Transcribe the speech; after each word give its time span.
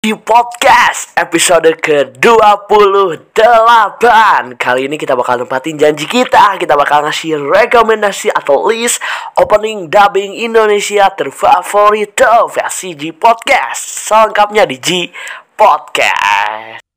di 0.00 0.16
podcast 0.16 1.12
episode 1.12 1.76
ke-28 1.76 3.36
Kali 4.56 4.88
ini 4.88 4.96
kita 4.96 5.12
bakal 5.12 5.44
nempatin 5.44 5.76
janji 5.76 6.08
kita. 6.08 6.56
Kita 6.56 6.72
bakal 6.72 7.04
ngasih 7.04 7.36
rekomendasi 7.36 8.32
atau 8.32 8.64
list 8.72 9.04
opening 9.36 9.92
dubbing 9.92 10.40
Indonesia 10.40 11.12
terfavorit 11.12 12.16
versi 12.48 12.96
G 12.96 13.12
Podcast. 13.12 14.08
Selengkapnya 14.08 14.64
di 14.64 14.80
G 14.80 15.12
Podcast 15.52 16.89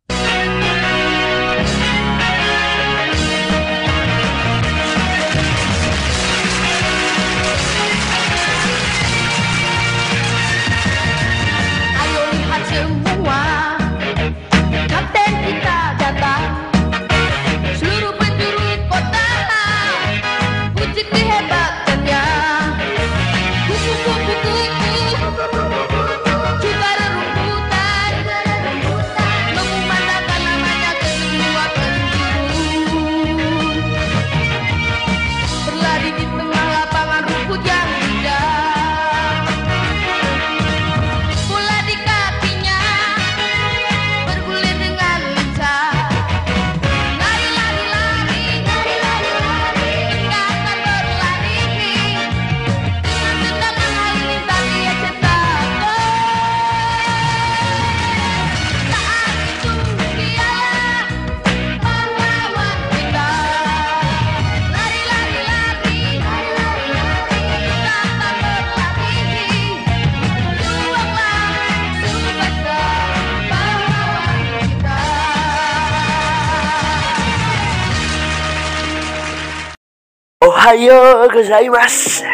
Ohayo 80.74 81.30
gozaimasu 81.30 82.26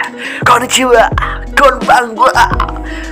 Konnichiwa 0.47 1.11
Konbanwa 1.59 2.31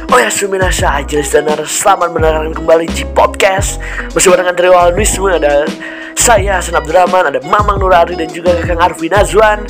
Oh 0.07 0.15
ya 0.15 0.31
suminasa 0.31 1.03
jelas 1.03 1.35
dan 1.35 1.51
Selamat 1.67 2.15
mendengarkan 2.15 2.55
kembali 2.55 2.87
di 2.95 3.03
podcast 3.11 3.75
Bersama 4.15 4.39
dengan 4.39 4.55
Trio 4.55 4.71
Alwismu 4.79 5.27
Ada 5.27 5.67
saya 6.15 6.63
Senap 6.63 6.87
Draman 6.87 7.27
Ada 7.27 7.43
Mamang 7.43 7.75
Nurari 7.75 8.15
dan 8.15 8.31
juga 8.31 8.55
Kakang 8.55 8.79
Arvin 8.79 9.11
Azwan 9.11 9.67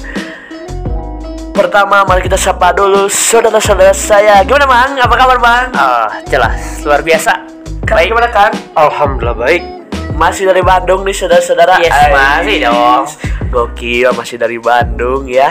Pertama 1.57 2.05
mari 2.05 2.21
kita 2.21 2.37
sapa 2.37 2.69
dulu 2.77 3.09
Saudara-saudara 3.09 3.97
saya 3.97 4.45
Gimana 4.45 4.69
Mang? 4.69 4.93
Apa 5.01 5.15
kabar 5.17 5.41
Bang? 5.41 5.73
Ah, 5.73 6.21
jelas, 6.29 6.85
luar 6.85 7.01
biasa. 7.01 7.33
Baik 7.89 8.13
gimana 8.13 8.29
Kang? 8.29 8.53
Alhamdulillah 8.77 9.33
baik. 9.33 9.76
Masih 10.17 10.43
dari 10.43 10.59
Bandung 10.59 11.05
nih 11.05 11.13
saudara-saudara 11.13 11.77
Yes, 11.77 11.93
Ais. 11.93 12.09
masih 12.11 12.57
dong. 12.59 13.03
Gokil 13.47 14.09
masih 14.11 14.35
dari 14.35 14.57
Bandung 14.57 15.23
ya 15.23 15.47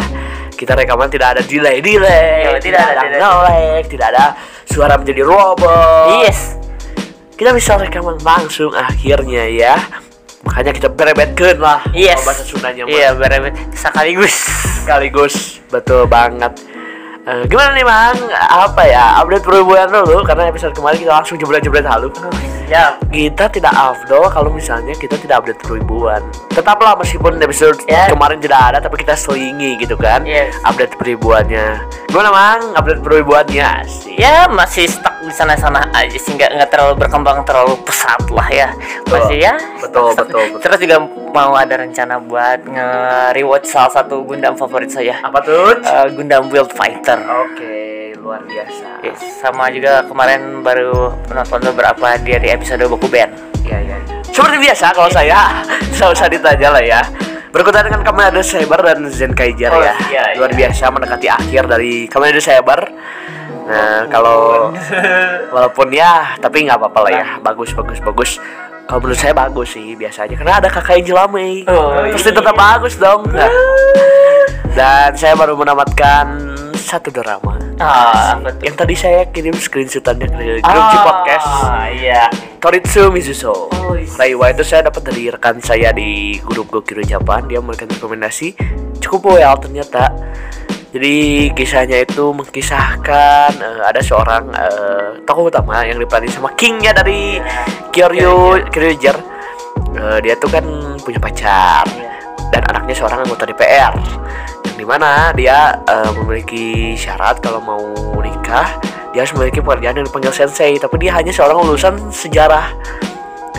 Kita 0.50 0.74
rekaman 0.74 1.06
tidak 1.06 1.32
ada 1.32 1.42
delay-delay 1.42 2.44
Yo, 2.44 2.58
tidak 2.58 2.82
ada 2.84 3.00
delay. 3.00 3.16
nolek 3.16 3.82
Tidak 3.86 4.06
ada 4.06 4.34
suara 4.64 4.94
menjadi 4.94 5.22
robot 5.22 6.20
Yes. 6.20 6.58
Kita 7.32 7.52
bisa 7.52 7.76
rekaman 7.76 8.18
langsung 8.20 8.72
akhirnya 8.72 9.46
ya 9.46 9.78
Makanya 10.42 10.72
kita 10.72 10.88
berebetkan 10.88 11.56
lah 11.56 11.80
Yes. 11.90 12.20
Bahasa 12.20 12.42
Sundanya. 12.42 12.84
Iya, 12.84 13.12
berebet 13.12 13.54
sekaligus. 13.72 14.34
Sekaligus 14.82 15.34
Betul 15.66 16.04
banget 16.04 16.52
Eh, 17.22 17.42
Gimana 17.44 17.74
nih 17.74 17.82
Mang? 17.82 18.14
Apa 18.38 18.82
ya? 18.82 19.18
Update 19.18 19.42
perhubungan 19.42 19.88
dulu 19.90 20.22
Karena 20.22 20.46
episode 20.46 20.70
kemarin 20.72 20.94
kita 20.96 21.12
langsung 21.12 21.34
jebret-jebret 21.36 21.82
halu 21.82 22.10
Ya, 22.66 22.98
kita 23.08 23.46
tidak 23.46 23.70
afdol 23.70 24.26
kalau 24.26 24.50
misalnya 24.50 24.90
kita 24.92 25.14
tidak 25.16 25.38
update 25.40 25.62
peribuan. 25.62 26.18
Tetaplah 26.50 26.98
meskipun 26.98 27.38
episode 27.38 27.78
Ya. 27.86 28.10
kemarin 28.10 28.42
tidak 28.42 28.58
ada, 28.58 28.78
tapi 28.82 28.98
kita 28.98 29.14
selingi 29.14 29.78
gitu 29.78 29.94
kan, 29.94 30.26
Yes. 30.26 30.50
update 30.62 30.98
peribuannya. 30.98 31.78
Gimana 32.10 32.30
mang? 32.30 32.60
Update 32.74 33.00
peribuannya 33.00 33.70
sih. 33.86 34.14
ya 34.16 34.48
masih 34.48 34.88
stuck 34.88 35.12
di 35.20 35.28
sana-sana 35.28 35.92
aja 35.92 36.16
sih, 36.16 36.32
nggak 36.32 36.56
nggak 36.56 36.70
terlalu 36.72 36.94
berkembang 36.96 37.44
terlalu 37.44 37.76
pesat 37.84 38.18
lah 38.32 38.48
ya. 38.48 38.72
Masih 39.06 39.38
ya. 39.44 39.54
Betul, 39.78 40.10
betul, 40.18 40.42
betul. 40.50 40.60
Terus 40.64 40.78
juga 40.80 40.96
mau 41.30 41.52
ada 41.52 41.76
rencana 41.76 42.16
buat 42.18 42.64
nge-rewatch 42.64 43.68
salah 43.68 43.92
satu 43.92 44.24
Gundam 44.24 44.56
favorit 44.56 44.88
saya. 44.88 45.20
Apa 45.20 45.38
tuh? 45.38 45.76
Eh, 45.78 46.06
Gundam 46.16 46.48
Build 46.48 46.72
Fighter. 46.72 47.20
Oke, 47.20 48.05
luar 48.26 48.42
biasa. 48.42 49.06
Yes, 49.06 49.22
sama 49.38 49.70
juga 49.70 50.02
kemarin 50.02 50.66
baru 50.66 51.14
nonton 51.30 51.62
beberapa 51.70 52.18
dari 52.18 52.50
episode 52.50 52.82
Boku 52.90 53.06
Ben. 53.06 53.30
Iya, 53.62 53.78
iya. 53.86 53.96
Seperti 54.26 54.58
biasa 54.58 54.90
kalau 54.90 55.06
saya, 55.08 55.62
saya 55.94 56.10
usah 56.10 56.26
ditanya 56.26 56.74
lah 56.74 56.82
ya. 56.82 57.02
Berkutat 57.54 57.86
dengan 57.86 58.02
Kamen 58.02 58.36
Saber 58.42 58.82
dan 58.84 59.06
Zen 59.08 59.32
Kaiser 59.32 59.72
Oh, 59.72 59.80
ya. 59.80 59.94
iya, 60.12 60.34
Luar 60.36 60.52
iya. 60.52 60.66
biasa 60.66 60.90
mendekati 60.90 61.30
akhir 61.30 61.70
dari 61.70 62.04
Kamen 62.10 62.36
Saber. 62.42 62.80
Nah, 63.66 64.04
kalau 64.10 64.70
walaupun 65.54 65.88
ya, 65.94 66.36
tapi 66.36 66.66
nggak 66.66 66.76
apa-apa 66.82 66.98
lah 67.06 67.12
ya. 67.14 67.26
Bagus, 67.40 67.72
bagus, 67.72 68.02
bagus. 68.02 68.30
Kalau 68.86 69.02
menurut 69.02 69.18
saya 69.18 69.34
bagus 69.34 69.74
sih 69.74 69.98
biasa 69.98 70.26
aja 70.28 70.34
karena 70.38 70.62
ada 70.62 70.68
kakak 70.70 71.02
yang 71.02 71.14
jelame. 71.14 71.66
Oh, 71.66 72.06
Pasti 72.12 72.30
iya. 72.30 72.38
tetap 72.38 72.54
bagus 72.54 72.94
dong. 72.98 73.26
Nah. 73.30 73.50
Dan 74.76 75.16
saya 75.16 75.32
baru 75.32 75.56
menamatkan 75.56 76.26
satu 76.76 77.08
drama. 77.10 77.56
Ah? 77.80 78.38
Yang 78.60 78.76
tadi 78.76 78.94
saya 78.94 79.20
kirim 79.32 79.56
screenshotannya 79.56 80.28
ke 80.28 80.60
grup 80.60 80.84
G 80.92 80.94
Podcast. 81.02 81.48
Ah, 81.66 81.88
iya. 81.90 82.28
Toritsu 82.60 83.08
Mizuso. 83.10 83.72
Oh, 83.72 83.96
iya. 83.96 84.08
Reiwa 84.20 84.52
itu 84.52 84.62
saya 84.62 84.86
dapat 84.86 85.12
dari 85.12 85.32
rekan 85.32 85.58
saya 85.58 85.90
di 85.90 86.38
grup 86.44 86.70
Gokiro 86.70 87.02
Japan. 87.02 87.48
Dia 87.48 87.58
memberikan 87.58 87.90
rekomendasi 87.90 88.54
cukup 89.00 89.36
well 89.40 89.56
ternyata. 89.58 90.12
Jadi 90.94 91.50
kisahnya 91.52 92.08
itu 92.08 92.32
mengkisahkan 92.32 93.52
eh, 93.58 93.80
ada 93.84 94.00
seorang 94.00 94.48
eh, 94.54 95.08
tokoh 95.28 95.52
utama 95.52 95.84
yang 95.84 96.00
diperanin 96.00 96.32
sama 96.32 96.54
kingnya 96.56 96.96
dari 96.96 97.36
Kyoryu 97.92 98.64
Kyoryu 98.72 98.96
Eh, 99.96 100.18
dia 100.20 100.36
tuh 100.36 100.52
kan 100.52 100.64
punya 101.00 101.16
pacar 101.16 101.88
dan 102.52 102.62
anaknya 102.68 102.92
seorang 102.92 103.24
anggota 103.24 103.48
DPR 103.48 103.96
di 104.76 104.84
mana 104.84 105.32
dia 105.32 105.80
eh, 105.88 106.10
memiliki 106.20 106.92
syarat 106.94 107.40
kalau 107.40 107.60
mau 107.64 107.82
nikah 108.20 108.76
dia 109.16 109.24
harus 109.24 109.32
memiliki 109.32 109.64
pekerjaan 109.64 109.96
yang 109.96 110.04
dipanggil 110.04 110.28
sensei. 110.28 110.76
Tapi 110.76 111.00
dia 111.00 111.16
hanya 111.16 111.32
seorang 111.32 111.64
lulusan 111.64 112.12
sejarah. 112.12 112.68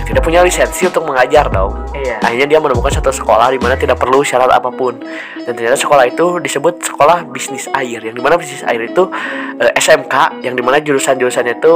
Tidak 0.06 0.22
punya 0.22 0.45
lisensi 0.45 0.85
untuk 0.85 1.09
mengajar 1.09 1.50
dong. 1.50 1.81
Iya. 1.97 2.22
akhirnya 2.22 2.47
dia 2.56 2.59
menemukan 2.61 2.94
satu 2.94 3.09
sekolah 3.09 3.50
di 3.51 3.59
mana 3.59 3.73
tidak 3.73 3.97
perlu 3.97 4.22
syarat 4.22 4.53
apa 4.53 4.69
pun. 4.69 5.01
Dan 5.44 5.57
ternyata 5.57 5.73
sekolah 5.73 6.06
itu 6.06 6.38
disebut 6.38 6.77
sekolah 6.94 7.25
bisnis 7.33 7.66
air 7.73 8.06
yang 8.06 8.13
di 8.13 8.22
mana 8.22 8.38
bisnis 8.38 8.61
air 8.69 8.85
itu 8.85 9.09
eh, 9.57 9.73
SMK 9.81 10.45
yang 10.45 10.53
di 10.53 10.61
mana 10.61 10.77
jurusan-jurusannya 10.77 11.57
itu 11.57 11.75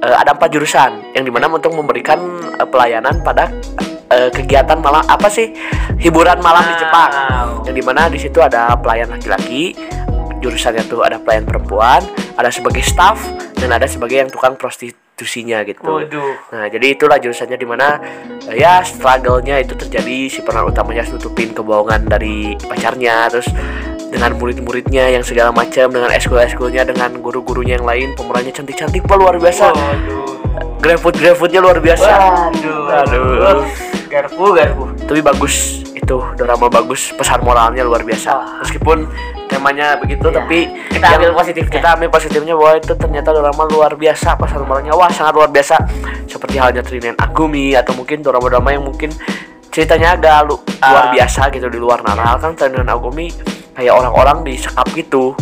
eh, 0.00 0.16
ada 0.16 0.32
empat 0.32 0.48
jurusan 0.50 1.12
yang 1.12 1.22
di 1.22 1.30
mana 1.30 1.52
untuk 1.52 1.76
memberikan 1.76 2.18
eh, 2.56 2.66
pelayanan 2.66 3.20
pada 3.20 3.52
eh, 4.10 4.30
kegiatan 4.30 4.78
malam 4.78 5.02
apa 5.06 5.30
sih 5.30 5.54
hiburan 5.96 6.38
malam 6.42 6.66
di 6.66 6.74
Jepang 6.76 7.10
Wow. 7.10 7.64
yang 7.64 7.76
di 7.78 7.84
mana 7.84 8.10
di 8.10 8.18
situ 8.18 8.38
ada 8.42 8.74
pelayan 8.76 9.08
laki-laki 9.08 9.72
jurusannya 10.40 10.84
tuh 10.88 11.04
ada 11.04 11.20
pelayan 11.20 11.44
perempuan 11.44 12.04
ada 12.36 12.48
sebagai 12.48 12.80
staff 12.82 13.20
dan 13.56 13.70
ada 13.76 13.84
sebagai 13.84 14.16
yang 14.16 14.30
tukang 14.32 14.56
prostitusinya 14.56 15.60
gitu 15.68 15.84
Waduh. 15.84 16.32
Nah, 16.52 16.66
jadi 16.72 16.96
itulah 16.96 17.20
jurusannya 17.20 17.60
di 17.60 17.68
mana 17.68 18.00
eh, 18.48 18.56
ya 18.56 18.80
struggle-nya 18.80 19.60
itu 19.60 19.76
terjadi 19.76 20.32
si 20.32 20.40
peran 20.40 20.64
utamanya 20.64 21.04
harus 21.04 21.12
nutupin 21.16 21.52
kebohongan 21.52 22.08
dari 22.08 22.56
pacarnya, 22.56 23.28
terus 23.28 23.52
dengan 24.10 24.34
murid-muridnya 24.40 25.12
yang 25.12 25.22
segala 25.22 25.54
macam, 25.54 25.92
dengan 25.92 26.10
eskul-eskulnya, 26.10 26.82
dengan 26.82 27.14
guru-gurunya 27.22 27.78
yang 27.78 27.86
lain, 27.86 28.08
pemerannya 28.18 28.50
cantik-cantik, 28.50 29.06
luar 29.06 29.38
biasa. 29.38 29.70
Waduh. 29.70 30.24
Grafut-grafutnya 30.82 31.60
luar 31.62 31.78
biasa. 31.78 32.10
Waduh. 32.10 32.96
Aduh. 33.06 33.99
Garpu, 34.10 34.44
garpu. 34.52 34.84
Tapi 35.00 35.20
bagus 35.22 35.54
itu 35.92 36.16
drama 36.34 36.66
bagus 36.66 37.12
pesan 37.12 37.38
moralnya 37.40 37.82
luar 37.82 38.02
biasa 38.02 38.58
meskipun 38.58 39.06
temanya 39.46 39.94
begitu 39.94 40.26
Iya. 40.26 40.36
tapi 40.36 40.58
Kita 40.88 41.06
ambil 41.12 41.30
positifnya. 41.32 41.70
kita 41.72 41.88
ambil 41.94 42.08
positifnya 42.08 42.54
bahwa 42.54 42.72
itu 42.76 42.92
ternyata 42.96 43.30
drama 43.30 43.62
luar 43.64 43.92
biasa 43.94 44.34
pesan 44.34 44.64
moralnya 44.64 44.90
wah 44.92 45.06
sangat 45.08 45.32
luar 45.32 45.46
biasa 45.48 45.76
seperti 46.26 46.56
halnya 46.56 46.82
Trinen 46.82 47.14
Agumi 47.16 47.74
atau 47.74 47.94
mungkin 47.94 48.18
drama-drama 48.20 48.70
yang 48.70 48.82
mungkin 48.82 49.14
ceritanya 49.68 50.16
agak 50.16 50.36
lu- 50.44 50.62
luar 50.80 51.04
Ah. 51.04 51.12
biasa 51.12 51.46
gitu 51.50 51.68
di 51.68 51.78
luar 51.78 52.02
nalar 52.02 52.38
kan 52.38 52.54
Trinen 52.54 52.86
Agumi 52.86 53.30
kayak 53.72 53.94
orang-orang 53.94 54.42
disekap 54.42 54.90
gitu 54.90 55.34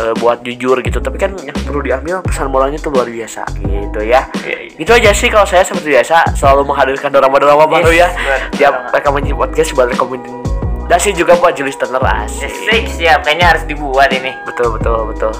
eh, 0.00 0.12
buat 0.16 0.40
jujur 0.40 0.80
gitu 0.80 0.98
tapi 0.98 1.16
kan 1.16 1.36
yang 1.38 1.52
perlu 1.60 1.80
diambil 1.80 2.18
pesan 2.20 2.48
moralnya 2.48 2.76
tuh 2.76 2.90
luar 2.90 3.04
biasa 3.04 3.44
gitu 3.54 4.00
ya 4.00 4.24
Iya, 4.40 4.56
iya. 4.64 4.72
itu 4.74 4.90
aja 4.90 5.10
sih 5.12 5.28
kalau 5.28 5.44
saya 5.44 5.60
seperti 5.60 5.92
biasa 5.92 6.32
selalu 6.32 6.64
menghadirkan 6.66 7.10
drama-drama 7.10 7.68
baru 7.68 7.92
ya 7.92 8.08
Yes, 8.08 8.56
tiap 8.56 8.74
rekaman 8.90 9.28
podcast 9.30 9.70
buat 9.70 9.88
rekomendasi 9.90 11.12
juga 11.12 11.36
buat 11.36 11.52
Julius 11.52 11.76
Turner 11.76 12.00
asik 12.00 12.48
Asik, 12.48 12.84
siap. 12.90 13.20
Kayaknya 13.22 13.46
harus 13.50 13.64
dibuat 13.64 14.08
ini. 14.10 14.32
betul 14.42 14.74
betul 14.74 15.06
betul 15.06 15.32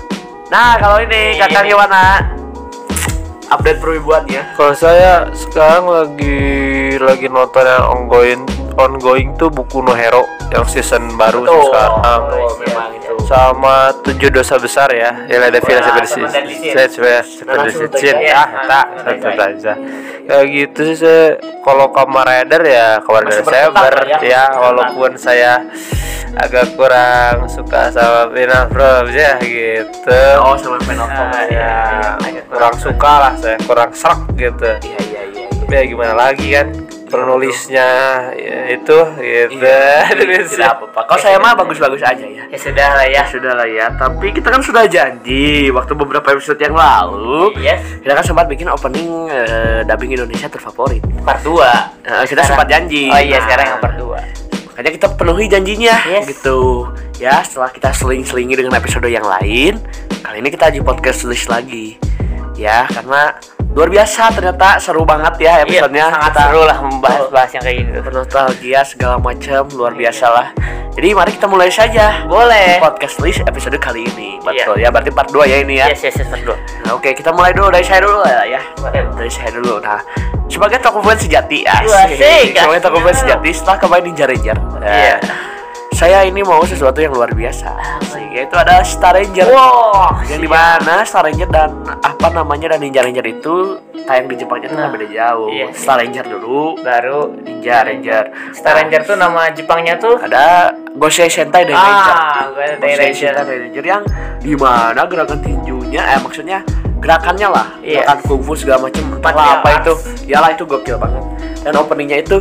nah 0.48 0.76
kalau 0.76 0.98
ini 0.98 1.34
Ini. 1.34 1.40
kakak 1.40 1.62
gimana 1.64 2.00
update 3.48 3.78
perwibuannya 3.78 4.42
Kalau 4.54 4.74
saya 4.74 5.26
sekarang 5.32 5.86
lagi 5.86 6.38
lagi 6.96 7.26
nonton 7.26 7.62
yang 7.62 7.86
ongoing 7.88 8.40
ongoing 8.76 9.34
tuh 9.34 9.46
buku 9.46 9.78
No 9.78 9.92
Hero 9.92 10.22
yang 10.50 10.62
season 10.64 11.14
baru 11.14 11.42
Betul. 11.42 11.62
sekarang 11.66 12.20
Betul, 12.26 12.50
memang 12.62 12.90
itu. 12.94 13.14
Sama 13.30 13.94
tujuh 14.02 14.26
dosa 14.28 14.58
besar 14.58 14.90
ya. 14.90 15.14
Yang 15.30 15.42
ada 15.46 15.58
film 15.62 15.78
Wah, 15.78 16.02
seperti 16.02 16.10
seperti 17.70 18.06
Nah, 18.10 18.48
tak 18.66 18.86
tanya. 19.06 19.34
saja 19.38 19.72
kayak 20.20 20.46
gitu 20.48 20.80
sih 20.84 20.96
saya 20.96 21.22
kalau 21.60 21.90
Kamen 21.90 22.22
Rider 22.22 22.62
ya 22.62 22.88
Kamen 23.02 23.22
Rider 23.24 23.42
saya 23.44 23.66
ber 23.70 23.94
ya. 24.20 24.44
walaupun 24.52 25.10
saya 25.14 25.58
agak 26.32 26.74
kurang 26.74 27.46
suka 27.46 27.90
sama 27.90 28.30
Pina 28.30 28.66
Proms 28.66 29.10
ya 29.10 29.34
gitu. 29.40 30.20
Oh 30.38 30.54
sama 30.54 30.78
penonton 30.80 31.26
Ah, 31.26 31.42
ya 31.46 31.74
iya. 32.22 32.38
ya 32.38 32.42
kurang 32.46 32.74
suka 32.76 33.12
lah 33.20 33.34
saya 33.36 33.58
kurang 33.60 33.90
serak 33.90 34.22
gitu. 34.34 34.70
Iya 34.78 34.78
iya 34.78 34.98
iya 35.02 35.22
iya. 35.26 35.46
tapi 35.50 35.74
ya 35.74 35.82
gimana 35.84 36.14
lagi 36.14 36.46
kan 36.50 36.68
penulisnya 37.10 37.88
ya, 38.32 38.58
itu 38.70 38.98
gitu 39.18 39.58
Iya, 39.58 40.06
Tulisnya. 40.08 40.46
tidak 40.54 40.70
apa-apa. 40.78 41.00
Kalau 41.04 41.20
saya 41.20 41.36
mah 41.36 41.52
bagus-bagus 41.52 42.00
aja 42.00 42.22
ya. 42.22 42.46
Ya 42.46 42.56
sudah 42.56 42.88
lah 42.94 43.04
ya. 43.04 43.12
Ya 43.12 43.22
sudah 43.26 43.52
lah 43.52 43.66
ya. 43.66 43.86
Tapi 43.92 44.30
kita 44.30 44.48
kan 44.48 44.62
sudah 44.62 44.86
janji 44.86 45.68
waktu 45.68 45.92
beberapa 45.92 46.30
episode 46.30 46.56
yang 46.56 46.72
lalu. 46.72 47.52
Yes. 47.58 47.82
Kita 48.00 48.14
kan 48.14 48.24
sempat 48.24 48.46
bikin 48.46 48.66
opening 48.66 49.26
eh, 49.26 49.82
dubbing 49.82 50.14
Indonesia 50.14 50.46
terfavorit. 50.46 51.02
Part 51.20 51.42
2. 51.42 51.50
Eh, 52.06 52.24
kita 52.24 52.42
sempat 52.42 52.66
janji. 52.66 53.10
Oh 53.10 53.18
iya, 53.18 53.36
Nah, 53.36 53.44
sekarang 53.44 53.66
yang 53.68 53.80
part 53.80 53.96
2. 53.96 54.70
Makanya 54.70 54.90
kita 54.94 55.08
penuhi 55.12 55.44
janjinya 55.44 55.96
Yes. 56.06 56.24
gitu. 56.30 56.88
Ya, 57.18 57.42
setelah 57.42 57.68
kita 57.68 57.92
seling-selingi 57.92 58.56
dengan 58.56 58.72
episode 58.72 59.04
yang 59.04 59.26
lain, 59.26 59.76
kali 60.22 60.36
ini 60.38 60.48
kita 60.48 60.70
di 60.70 60.80
podcast 60.80 61.28
list 61.28 61.52
lagi. 61.52 62.00
Ya, 62.56 62.88
karena 62.88 63.36
luar 63.70 63.87
biasa 63.88 64.34
ternyata 64.34 64.69
seru 64.76 65.06
banget 65.06 65.34
ya 65.38 65.62
episodenya. 65.62 66.05
Iya, 66.05 66.12
sangat 66.12 66.26
Kita 66.26 66.43
seru 66.43 66.62
lah 66.67 66.78
membahas-bahas 66.81 67.50
yang 67.55 67.62
kayak 67.62 67.76
gini 67.78 67.90
tuh. 67.90 68.02
bernostalgia 68.02 68.81
segala 68.82 69.17
macam 69.17 69.62
luar 69.70 69.93
biasa 69.94 70.26
lah. 70.26 70.49
Jadi 70.90 71.08
mari 71.14 71.31
kita 71.31 71.46
mulai 71.46 71.70
saja. 71.70 72.26
Boleh. 72.26 72.82
Podcast 72.82 73.22
list 73.22 73.46
episode 73.46 73.78
kali 73.78 74.11
ini. 74.11 74.43
Iya. 74.43 74.67
Betul 74.67 74.76
ya, 74.76 74.88
berarti 74.90 75.11
part 75.14 75.31
2 75.31 75.46
ya 75.46 75.56
ini 75.62 75.78
ya. 75.78 75.87
Yes, 75.87 76.02
yes, 76.02 76.19
yes, 76.19 76.26
part 76.26 76.43
2. 76.43 76.50
Nah, 76.82 76.99
oke, 76.99 77.14
kita 77.14 77.31
mulai 77.31 77.55
dulu 77.55 77.70
dari 77.70 77.87
saya 77.87 78.02
dulu 78.02 78.26
ya, 78.26 78.43
ya. 78.49 78.61
Dari 78.90 79.31
saya 79.31 79.50
dulu. 79.55 79.78
Nah, 79.78 80.02
sebagai 80.50 80.82
toko 80.82 80.99
fans 80.99 81.23
sejati, 81.23 81.62
asik. 81.62 82.19
Sebagai 82.52 82.82
toko 82.82 82.99
fans 83.00 83.23
sejati 83.23 83.50
setelah 83.55 83.78
kemarin 83.78 84.02
Ninja 84.02 84.26
Ranger. 84.26 84.58
Nah, 84.76 84.82
Iya. 84.82 85.16
Saya 86.00 86.25
ini 86.25 86.41
mau 86.41 86.64
sesuatu 86.64 86.97
yang 86.97 87.12
luar 87.12 87.29
biasa. 87.29 87.76
Asik, 88.00 88.32
yaitu 88.32 88.56
ada 88.56 88.81
Star 88.81 89.12
Ranger. 89.12 89.44
Wow, 89.44 90.17
yang 90.25 90.41
di 90.41 90.49
mana 90.49 91.05
Star 91.05 91.29
Ranger 91.29 91.44
dan 91.44 91.76
apa 91.85 92.32
namanya 92.32 92.73
dan 92.73 92.81
Ninja 92.81 93.05
Ranger 93.05 93.20
itu 93.23 93.76
tayang 94.08 94.25
di 94.25 94.35
Jepangnya 94.35 94.73
nggak 94.73 94.81
Nah, 94.81 94.88
beda 94.91 95.06
jauh. 95.06 95.52
iya. 95.52 95.69
Star 95.76 96.00
Ranger 96.00 96.25
dulu, 96.25 96.81
baru 96.81 97.37
Ninja 97.37 97.85
Ranger. 97.85 98.32
Star 98.56 98.81
Ranger 98.81 99.05
tuh 99.05 99.20
nama 99.20 99.52
Jepangnya 99.52 100.00
tuh 100.00 100.17
ada 100.17 100.73
Gosei 100.97 101.29
Sentai 101.29 101.69
dan 101.69 101.76
Ranger. 101.76 102.17
Ah, 102.17 102.49
ada 102.49 102.76
Gosei 102.81 102.97
Ranger. 102.97 103.32
Sentai 103.37 103.44
dan 103.44 103.61
Ranger 103.61 103.85
yang 103.85 104.02
di 104.41 104.55
mana 104.56 105.05
gerakan 105.05 105.38
tinjunya, 105.44 106.00
eh 106.00 106.19
maksudnya 106.19 106.64
gerakannya 106.97 107.49
lah, 107.49 107.69
Iya. 107.81 108.08
gerakan 108.08 108.19
kungfu 108.25 108.52
segala 108.56 108.88
macam, 108.88 109.05
entahlah 109.05 109.61
apa 109.61 109.69
itu, 109.79 109.93
iyalah 110.25 110.52
itu 110.52 110.64
gokil 110.64 110.97
banget. 110.97 111.25
Dan 111.60 111.76
openingnya 111.76 112.24
itu 112.24 112.40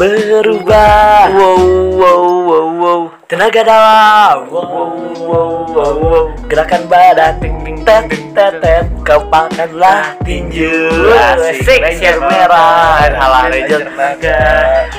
berubah, 0.00 1.28
wow 1.30 1.60
wow 2.00 2.22
wow 2.48 2.66
wow, 2.80 3.00
tenaga 3.28 3.60
dalam, 3.60 4.48
wow 4.48 4.90
wow 5.20 5.52
wow 5.68 5.92
wow, 6.00 6.24
gerakan 6.48 6.82
badan, 6.88 7.38
ting 7.44 7.54
ting 7.60 7.78
tet 7.84 8.08
tet 8.32 8.58
tet, 8.64 8.88
kepakanlah 9.04 10.16
tinju, 10.24 10.90
asik, 11.12 11.76
Ranger 11.76 12.24
merah, 12.24 13.04
halah 13.12 13.52
Ranger 13.52 13.84
naga, 13.94 14.40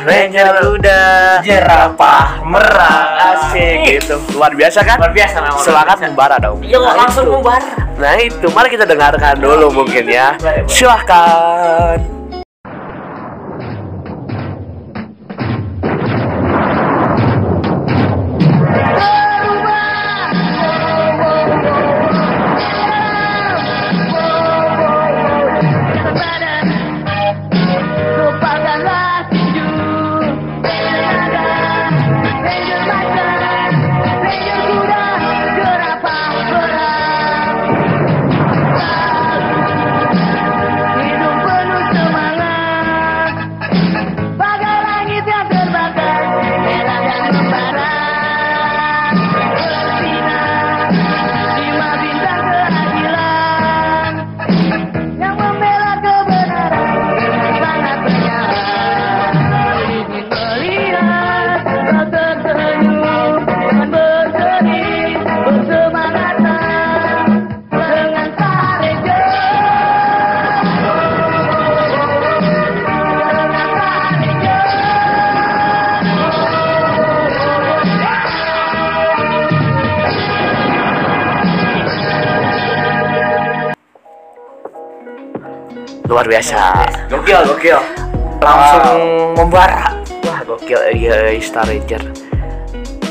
Ranger 0.06 0.48
kuda, 0.62 1.02
jerapah 1.42 2.46
merah, 2.46 3.00
asik. 3.34 3.98
Gitu, 3.98 4.16
luar 4.38 4.54
biasa 4.54 4.80
kan? 4.86 5.02
Luar 5.02 5.12
biasa 5.12 5.36
memang. 5.42 5.60
biasa. 5.66 6.04
membara 6.06 6.36
dong. 6.38 6.62
Iya, 6.62 6.78
Nah, 6.80 6.96
langsung 7.02 7.28
membara. 7.34 7.74
Nah 7.98 8.14
itu, 8.22 8.46
mari 8.54 8.70
kita 8.70 8.86
dengarkan 8.86 9.42
dulu 9.42 9.84
mungkin 9.84 10.06
ya. 10.06 10.38
Boleh. 10.38 10.64
Silahkan. 10.70 12.15
Luar 86.16 86.32
biasa. 86.32 86.60
Gokil, 87.12 87.44
gokil. 87.44 87.76
Langsung 88.40 88.88
membara. 89.36 89.92
Wah, 90.24 90.40
gokil 90.48 90.80
iya 90.96 91.28
iya, 91.28 91.44
Star 91.44 91.68
Ranger. 91.68 92.00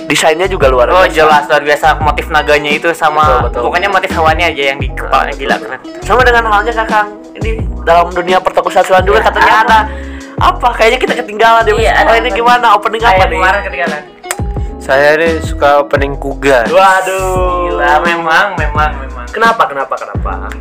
Desainnya 0.09 0.49
juga 0.49 0.73
luar 0.73 0.89
Oh 0.89 1.05
biasa. 1.05 1.13
jelas 1.13 1.45
luar 1.45 1.61
biasa 1.61 2.01
motif 2.01 2.33
naganya 2.33 2.73
itu 2.73 2.89
sama 2.97 3.25
Betul, 3.25 3.41
betul. 3.45 3.61
pokoknya 3.69 3.89
motif 3.93 4.09
hewannya 4.09 4.47
aja 4.57 4.63
yang 4.73 4.79
di 4.81 4.89
kepalanya 4.89 5.35
gila 5.37 5.57
keren. 5.61 5.81
Sama 6.01 6.25
dengan 6.25 6.45
halnya 6.49 6.73
Kakang. 6.73 7.09
Ini 7.37 7.51
dalam 7.85 8.09
dunia 8.09 8.41
pertokosan 8.41 9.05
juga 9.05 9.21
Iya, 9.21 9.27
katanya 9.29 9.53
apa? 9.53 9.61
ada 9.61 9.79
apa? 10.41 10.69
Kayaknya 10.73 10.99
kita 11.05 11.15
ketinggalan 11.21 11.61
deh. 11.61 11.77
Iya, 11.77 11.93
oh, 12.09 12.17
ini 12.17 12.31
gimana 12.33 12.73
opening 12.73 13.05
apa 13.05 13.25
nih? 13.29 13.37
kemarin 13.37 13.61
ketinggalan. 13.69 14.01
Saya 14.85 15.17
ini 15.17 15.41
suka 15.41 15.81
opening 15.81 16.12
kuga 16.21 16.69
Waduh. 16.69 17.73
Gila 17.73 18.05
memang 18.05 18.53
memang 18.61 18.91
memang. 19.00 19.25
Kenapa? 19.33 19.64
Kenapa? 19.64 19.97
Kenapa? 19.97 20.14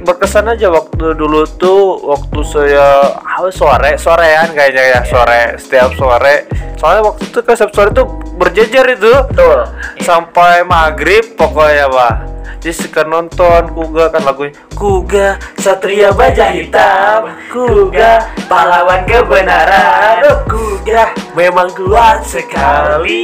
berkesan 0.04 0.48
aja 0.52 0.68
waktu 0.72 1.16
dulu 1.16 1.44
tuh 1.60 2.00
waktu 2.04 2.40
saya 2.44 3.20
ah, 3.24 3.48
sore 3.52 3.96
sorean 4.00 4.52
kayaknya 4.52 4.84
ya 4.96 5.00
sore 5.04 5.56
setiap 5.56 5.96
sore 5.96 6.48
soalnya 6.76 7.12
waktu 7.12 7.24
itu 7.32 7.40
kan 7.44 7.56
setiap 7.56 7.72
sore 7.72 7.90
tuh 7.96 8.08
berjejer 8.36 8.86
itu 8.96 9.14
Betul. 9.32 9.68
sampai 10.04 10.68
maghrib 10.68 11.36
pokoknya 11.40 11.88
pak 11.88 12.16
jadi 12.64 12.76
suka 12.80 13.04
nonton 13.04 13.76
kuga 13.76 14.08
kan 14.12 14.24
lagunya 14.24 14.56
kuga 14.76 15.36
satria 15.60 16.16
baja 16.16 16.52
hitam 16.52 17.32
kuga 17.52 18.32
pahlawan 18.48 19.04
kebenaran 19.04 20.24
Kuga 20.48 21.12
memang 21.36 21.72
kuat 21.76 22.24
sekali 22.28 23.24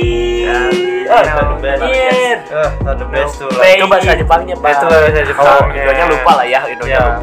Ah, 1.06 1.22
Iya. 1.82 2.36
Ah, 2.84 2.94
the 2.94 3.06
best 3.08 3.34
tuh. 3.38 3.50
Itu 3.50 3.86
bahasa 3.86 4.14
Jepangnya 4.14 4.56
pak. 4.56 4.70
Itu 4.72 4.86
bahasa. 4.86 5.22
Oh, 5.36 5.66
Indonya 5.68 6.06
lupa 6.08 6.32
lah 6.36 6.46
ya 6.46 6.62
Indonya 6.66 6.94
Ya. 6.94 7.18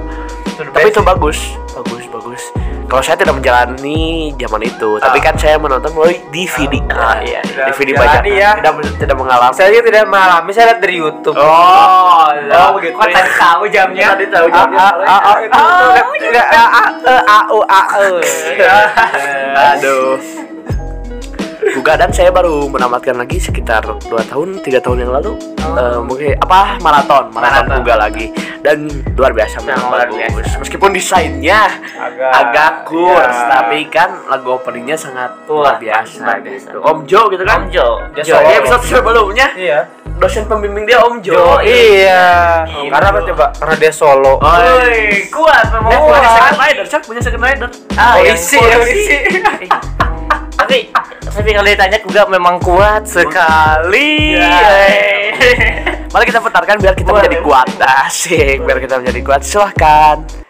lupa. 0.58 0.72
Tapi 0.72 0.88
itu 0.88 1.00
bagus 1.00 1.38
Bagus, 1.76 2.08
bagus. 2.08 2.40
Kalau 2.86 3.02
saya 3.02 3.12
tidak 3.14 3.36
menjalani 3.36 4.00
zaman 4.32 4.62
itu 4.64 4.96
Tapi 4.96 5.18
kan 5.20 5.36
saya 5.36 5.60
menonton 5.60 5.92
melalui 5.92 6.16
DVD 6.32 6.80
Ah, 6.88 7.20
iya. 7.20 7.44
DVD 7.44 7.92
Tidak 7.92 8.00
bajakan 8.00 8.24
menjalani 8.24 8.32
ya. 8.32 8.50
Tidak, 8.56 8.72
tidak 8.96 9.16
mengalami. 9.18 9.52
Saya 9.52 9.68
tidak 9.76 10.08
mengalami. 10.08 10.50
Saya 10.50 10.64
lihat 10.66 10.80
dari 10.80 10.96
YouTube. 10.96 11.36
Oh, 11.36 12.32
Oh, 12.32 12.70
begitu 12.72 12.96
Kok 12.96 13.04
tadi 13.06 13.32
tahu 13.36 13.64
jamnya? 13.68 14.06
Tadi 14.08 14.24
tahu 14.26 14.46
Ah, 14.46 14.56
jamnya. 14.56 14.78
ah, 14.78 14.94
ah, 15.04 15.20
ah, 15.20 15.36
itu 15.36 15.52
tuh 15.52 15.92
lihat- 15.92 16.32
lihat, 16.32 16.48
ah, 16.48 16.70
ah, 16.72 16.88
eh, 17.04 17.22
ah, 17.28 17.42
oh, 17.50 17.64
ah, 17.68 17.84
eh. 21.66 21.68
Aduh. 21.68 21.74
Guga 21.76 21.92
dan 21.96 22.10
saya 22.10 22.30
baru 22.30 22.66
menamatkan 22.66 23.14
lagi 23.14 23.36
sekitar 23.36 23.82
2 23.82 24.00
tahun, 24.24 24.48
3 24.60 24.78
tahun 24.78 24.98
yang 25.00 25.12
lalu. 25.12 25.34
Eh, 25.58 25.98
mungkin 26.00 26.38
apa 26.38 26.78
maraton, 26.78 27.28
maraton 27.28 27.66
Maraton. 27.66 27.76
Guga 27.82 27.94
lagi. 27.98 28.26
Dan 28.58 28.86
luar 29.14 29.30
biasa 29.30 29.62
memang 29.62 29.86
luar 29.88 30.06
bagus. 30.08 30.46
Meskipun 30.56 30.90
desainnya 30.90 31.70
Agak- 31.92 32.32
agak 32.34 32.72
kurs, 32.84 33.30
iya. 33.32 33.46
tapi 33.48 33.78
kan 33.86 34.10
lagu 34.26 34.48
openingnya 34.52 34.94
sangat 34.96 35.38
luar 35.46 35.74
Wah, 35.74 35.78
biasa, 35.78 36.18
luar 36.20 36.40
biasa. 36.40 36.66
gitu. 36.66 36.78
Om 36.80 36.98
Jo 37.04 37.20
gitu 37.28 37.42
kan? 37.44 37.56
Om 37.56 37.66
Jo. 37.68 37.86
Dia 38.10 38.22
Jo, 38.24 38.34
solo. 38.34 38.42
ya 38.44 38.56
episode 38.56 38.82
sebelumnya 38.84 39.46
Iya. 39.54 39.80
dosen 40.16 40.44
pembimbing 40.46 40.82
dia 40.84 40.98
Om 41.00 41.14
Jo. 41.20 41.32
Jo, 41.32 41.46
iya. 41.62 42.66
Karena 42.66 43.06
apa 43.08 43.20
coba? 43.24 43.44
Karena 43.54 43.74
dia 43.76 43.92
solo. 43.92 44.34
Woi, 44.36 45.30
kuat 45.30 45.66
memang 45.68 45.90
Dia 45.92 45.98
punya 46.00 46.28
second 46.28 46.58
rider, 46.58 46.84
Cak, 46.88 47.00
punya 47.04 47.22
second 47.22 47.42
rider. 47.44 47.68
Ah, 47.94 48.18
yang 48.18 48.34
Polisi, 48.34 48.58
polisi. 48.58 49.16
tapi 50.56 50.90
tapi 51.36 51.48
kalau 51.52 51.68
ditanya 51.68 51.98
juga 52.00 52.22
memang 52.32 52.56
kuat 52.64 53.04
sekali. 53.04 54.40
Ya. 54.40 54.88
Mari 56.16 56.24
kita 56.32 56.40
putarkan 56.40 56.80
biar 56.80 56.96
kita 56.96 57.12
Boleh. 57.12 57.28
menjadi 57.28 57.38
kuat. 57.44 57.68
Asik, 58.08 58.64
biar 58.64 58.78
kita 58.80 59.04
menjadi 59.04 59.20
kuat. 59.20 59.40
Silahkan. 59.44 60.45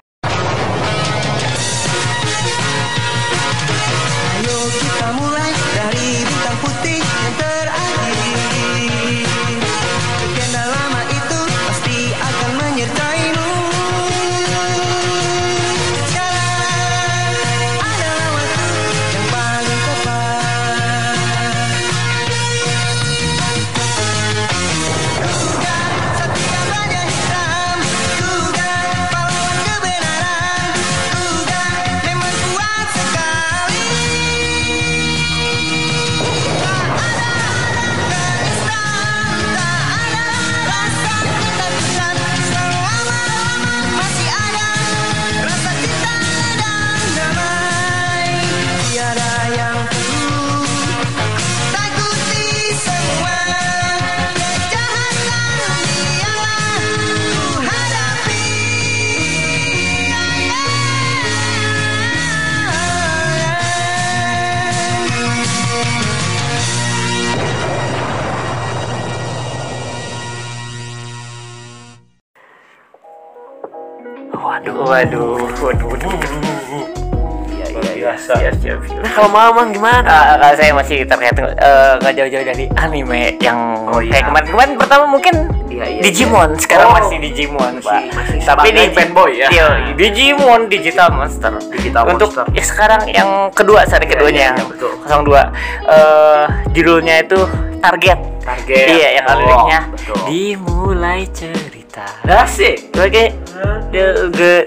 Kalau 79.16 79.32
mama 79.32 79.64
gimana? 79.66 80.04
Ah, 80.04 80.37
kalau 80.37 80.54
saya 80.54 80.73
masih 80.73 80.99
terkait 81.02 81.32
eh, 81.32 81.92
nggak 81.96 82.12
jauh-jauh 82.14 82.44
dari 82.44 82.64
anime 82.76 83.40
yang 83.40 83.58
Oh, 83.87 83.96
iya. 83.99 84.12
kayak 84.12 84.25
kemarin-kemarin 84.28 84.73
pertama 84.76 85.04
mungkin 85.06 85.35
Iya, 85.66 85.85
iya, 85.87 86.00
Digimon 86.02 86.50
sekarang 86.56 86.88
Oh. 86.88 86.96
masih 86.96 87.16
Digimon 87.18 87.73
pak 87.80 88.02
masih 88.11 88.38
tapi 88.42 88.68
di 88.70 88.85
fanboy 88.90 89.30
ya? 89.35 89.49
Iya, 89.49 89.66
Digimon 89.92 90.61
Digital 90.66 91.08
Monster 91.11 91.52
Digital 91.70 92.02
untuk 92.06 92.28
Monster. 92.28 92.44
ya 92.50 92.62
sekarang 92.62 93.02
yang 93.06 93.28
kedua 93.50 93.85
seri 93.85 94.04
Iya, 94.04 94.11
keduanya 94.11 94.46
iya, 94.46 94.52
iya, 94.52 94.64
betul. 94.66 94.92
02 95.06 95.49
eh 95.87 96.44
judulnya 96.73 97.14
itu 97.23 97.38
Target 97.78 98.18
Target. 98.42 98.87
iya 98.90 99.08
yang 99.14 99.25
Oh, 99.26 99.37
liriknya 99.38 99.80
dimulai 100.26 101.20
cerita 101.30 102.04
Asik. 102.26 102.92
Oke, 102.92 103.32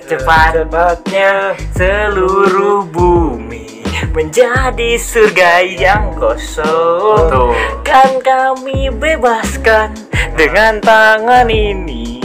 cepat 0.01 0.49
Cepatnya 0.55 1.31
seluruh 1.71 2.81
bumi 2.85 3.78
menjadi 4.11 4.97
surga 4.97 5.63
yang 5.65 6.15
kosong. 6.15 7.29
Betul. 7.29 7.53
Kan 7.85 8.11
kami 8.21 8.89
bebaskan 8.93 9.93
dengan 10.37 10.79
tangan 10.81 11.49
ini 11.49 12.21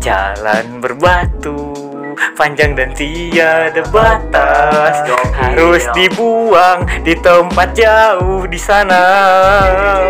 jalan 0.00 0.80
berbatu 0.80 1.79
panjang 2.36 2.76
dan 2.76 2.92
tiada 2.94 3.82
batas 3.90 5.04
harus 5.36 5.84
dibuang 5.96 6.84
di 7.04 7.14
tempat 7.18 7.72
jauh 7.76 8.44
di 8.46 8.58
sana. 8.60 9.02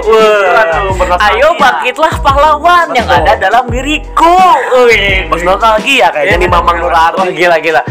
Wah, 0.05 1.19
ayo 1.31 1.55
bangkitlah 1.59 2.15
pahlawan 2.23 2.93
yang 2.95 3.09
ada 3.09 3.37
dalam 3.39 3.67
diriku. 3.71 4.39
Bos 5.31 5.43
nostalgia 5.43 6.11
kayaknya 6.11 6.47
di 6.47 6.49
Mamang 6.51 6.79
Wah, 6.83 7.13
Nurarti. 7.15 7.35
gila 7.37 7.57
gila. 7.63 7.83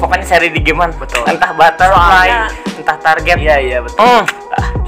Pokoknya 0.00 0.24
seri 0.26 0.48
Digimon 0.50 0.90
Betul. 0.96 1.22
Entah 1.28 1.52
butterfly, 1.54 2.48
entah 2.80 2.96
target. 2.98 3.36
Iya, 3.38 3.56
iya 3.60 3.78
betul. 3.84 4.00
Hmm. 4.00 4.24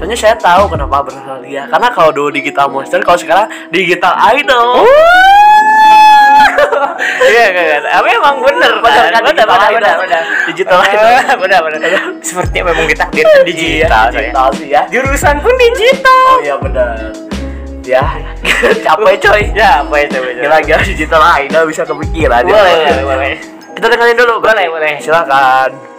Soalnya 0.00 0.18
saya 0.18 0.34
tahu 0.34 0.72
kenapa 0.72 1.04
bernostalgia. 1.06 1.68
Karena 1.70 1.88
kalau 1.94 2.10
dulu 2.10 2.28
digital 2.34 2.66
monster, 2.72 2.98
kalau 3.04 3.20
sekarang 3.20 3.46
digital 3.70 4.16
idol. 4.34 4.82
Iya, 7.22 7.44
iya, 7.52 7.62
iya. 7.62 7.78
Tapi 7.86 8.08
emang 8.14 8.36
bener 8.42 8.72
Bener 8.82 9.04
kan, 9.14 9.22
Bener, 9.22 9.44
digital 9.46 9.58
bener, 9.58 9.70
bener, 9.78 9.94
bener. 10.02 10.22
Digital. 10.50 10.78
Bener, 11.38 11.60
bener. 11.62 11.90
Sepertinya 12.22 12.62
memang 12.72 12.86
digital. 12.86 13.08
Iya, 13.12 13.86
saya. 13.86 14.10
digital 14.10 14.48
sih 14.58 14.68
ya. 14.70 14.82
Jurusan 14.90 15.36
pun 15.42 15.54
digital. 15.58 16.26
Oh 16.26 16.40
iya 16.42 16.56
benar. 16.58 16.96
Ya, 17.82 18.04
capek 18.86 19.14
coy. 19.18 19.42
Ya, 19.58 19.82
apa 19.82 19.96
itu? 20.06 20.18
itu? 20.22 20.38
Kira-kira 20.38 20.80
digital 20.86 21.22
idol 21.42 21.66
bisa 21.66 21.82
kepikiran. 21.82 22.46
Boleh, 22.46 22.74
boleh, 22.78 23.04
boleh. 23.10 23.34
Kita 23.74 23.86
dengerin 23.90 24.16
dulu. 24.22 24.34
Boleh, 24.38 24.66
boleh. 24.70 24.94
Silakan. 25.02 25.91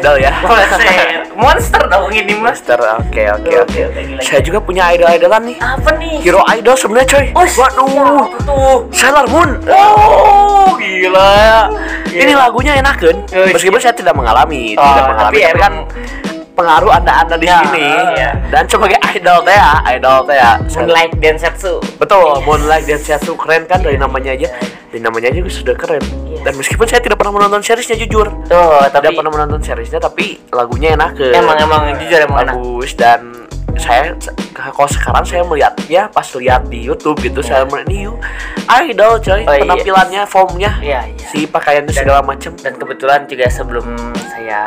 Idol 0.00 0.16
ya. 0.16 0.32
Monster, 0.44 0.92
monster 1.36 1.82
dong 1.88 2.08
ini 2.08 2.34
mas. 2.40 2.60
Master, 2.60 2.78
oke 3.00 3.22
oke 3.36 3.52
Oke, 3.64 3.80
oke. 3.86 4.02
Saya 4.24 4.40
juga 4.40 4.58
punya 4.60 4.88
idol-idolan 4.96 5.44
nih. 5.46 5.56
Apa 5.60 5.90
nih? 6.00 6.20
Hero 6.24 6.40
idol 6.56 6.74
sebenarnya 6.76 7.08
coy. 7.08 7.26
Oh, 7.36 7.44
Waduh. 7.46 7.88
apa 8.26 8.38
tuh? 8.44 8.78
Sailor 8.92 9.26
Moon. 9.28 9.50
Oh, 9.68 10.76
gila. 10.76 11.68
Ini 12.10 12.32
lagunya 12.34 12.76
enakan. 12.80 13.16
Oh, 13.30 13.44
iya. 13.46 13.54
Meskipun 13.54 13.78
saya 13.78 13.94
tidak 13.94 14.16
mengalami, 14.16 14.74
Oh, 14.74 14.82
tidak 14.82 15.04
mengalami, 15.14 15.36
tapi 15.38 15.38
tapi, 15.46 15.60
kan 15.60 15.72
pengaruh 16.52 16.90
anda-anda 16.92 17.34
di 17.34 17.46
Ya, 17.46 17.60
sini. 17.62 17.86
iya. 18.14 18.30
Dan 18.48 18.64
sebagai 18.66 18.98
idol 19.10 19.40
teh 19.42 19.52
ya, 19.52 19.72
idol 19.90 20.18
teh 20.24 20.36
ya. 20.36 20.50
Moonlight 20.70 21.12
Densetsu. 21.16 21.74
Betul, 21.96 22.40
Moonlight 22.42 22.84
dan 22.84 22.98
Setsu 22.98 23.32
keren 23.34 23.64
kan 23.64 23.80
dari 23.80 23.96
namanya 23.96 24.32
aja. 24.32 24.48
Dari 24.90 24.98
namanya 24.98 25.30
aja 25.30 25.40
sudah 25.46 25.74
keren. 25.74 26.02
Iya. 26.26 26.42
Dan 26.42 26.52
meskipun 26.56 26.84
saya 26.84 26.98
tidak 26.98 27.16
pernah 27.16 27.32
menonton 27.32 27.60
seriesnya 27.60 27.94
jujur, 27.96 28.26
Tuh, 28.44 28.82
tapi 28.88 29.06
tidak 29.06 29.18
pernah 29.18 29.32
menonton 29.32 29.60
seriesnya 29.60 29.98
tapi 29.98 30.40
lagunya 30.50 30.94
enak 30.94 31.14
emang 31.20 31.56
emang 31.58 31.82
jujur 31.96 32.18
emang 32.18 32.38
enak. 32.42 32.54
bagus 32.56 32.90
dan 32.94 33.20
saya 33.76 34.16
kalau 34.52 34.86
sekarang 34.86 35.22
saya 35.22 35.42
melihatnya 35.42 36.08
pas 36.08 36.26
lihat 36.32 36.66
di 36.66 36.82
YouTube 36.82 37.20
gitu 37.20 37.40
saya 37.40 37.62
melihat 37.64 37.88
ini 37.88 38.10
idol 38.86 39.18
coy 39.18 39.40
Oh, 39.40 39.52
iya. 39.52 39.62
penampilannya 39.62 40.22
formnya 40.24 40.70
Iya, 40.78 41.00
iya. 41.06 41.26
si 41.26 41.44
pakaiannya 41.44 41.86
Dan- 41.86 41.96
segala 41.96 42.20
macem 42.20 42.52
Dan 42.54 42.74
kebetulan 42.74 43.24
juga 43.24 43.46
sebelum 43.46 43.86
saya 44.28 44.62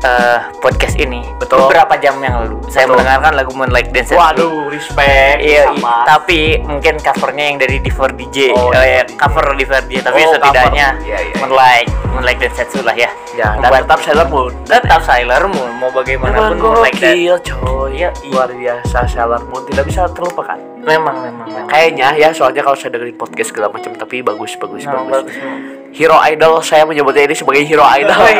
eh, 0.00 0.38
podcast 0.60 0.92
ini, 0.94 1.24
Betul. 1.38 1.64
beberapa 1.64 1.96
jam 1.96 2.20
yang 2.20 2.36
lalu 2.38 2.60
saya 2.68 2.84
Betul. 2.84 3.00
mendengarkan 3.00 3.32
lagu 3.34 3.52
Moonlight 3.54 3.88
Densetsu. 3.88 4.20
waduh 4.20 4.68
respect 4.68 5.40
Iya, 5.40 5.64
sama 5.70 6.04
tapi 6.04 6.40
mungkin 6.60 6.94
covernya 6.98 7.44
yang 7.46 7.56
dari 7.56 7.76
Diver 7.80 8.12
DJ, 8.12 8.52
Oh, 8.52 8.68
Diver 8.68 8.84
DJ. 9.00 9.16
cover 9.16 9.46
Diver 9.54 9.80
DJ, 9.82 10.00
tapi 10.02 10.20
Oh, 10.20 10.30
setidaknya. 10.30 10.88
Iya, 11.00 11.08
iya, 11.08 11.18
iya. 11.24 11.34
Moonlight, 11.40 11.88
Moonlight 12.06 12.38
Densetsu 12.38 12.80
lah 12.80 12.92
ya. 12.92 13.08
ya 13.32 13.56
dan 13.58 13.70
tetap 13.74 13.98
Sailor 13.98 14.28
Moon 14.28 14.52
tetap 14.62 15.00
Sailor 15.02 15.42
Moon, 15.48 15.70
mau 15.74 15.90
bagaimanapun 15.90 16.54
Moonlight 16.54 16.94
dan 16.94 17.16
gokil 17.16 17.36
coy 17.42 17.90
Iya, 17.94 18.10
luar 18.30 18.48
biasa 18.50 19.04
Sailor 19.04 19.42
Moon. 19.48 19.62
Tidak 19.68 19.84
bisa 19.84 20.08
terlupakan. 20.12 20.56
Memang 20.84 21.16
memang 21.24 21.48
memang. 21.48 21.66
kayaknya 21.68 22.12
ya 22.12 22.28
soalnya 22.28 22.60
kalau 22.60 22.76
saya 22.76 22.92
dengerin 22.92 23.16
podcast 23.16 23.56
segala 23.56 23.72
macam 23.72 23.96
tapi 23.96 24.20
bagus 24.20 24.52
bagus 24.60 24.84
Memang 24.84 25.08
bagus. 25.08 25.32
bagus. 25.32 25.96
hero 25.96 26.20
idol 26.28 26.60
saya 26.60 26.84
menyebutnya 26.84 27.24
ini 27.24 27.34
sebagai 27.36 27.64
hero 27.64 27.84
idol. 27.96 28.20
Wih, 28.20 28.36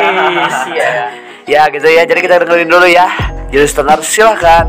siap. 0.49 1.09
ya 1.53 1.61
gitu 1.73 1.87
ya. 1.89 2.05
Jadi 2.05 2.19
kita 2.21 2.35
dengerin 2.45 2.69
dulu 2.69 2.85
ya. 2.85 3.09
Jadi 3.49 3.65
standar 3.65 3.99
silahkan 4.05 4.65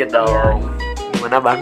ini 0.00 0.08
dong 0.08 0.32
lanjut 0.32 0.56
dong 0.56 0.58
gimana 1.12 1.38
bang 1.38 1.60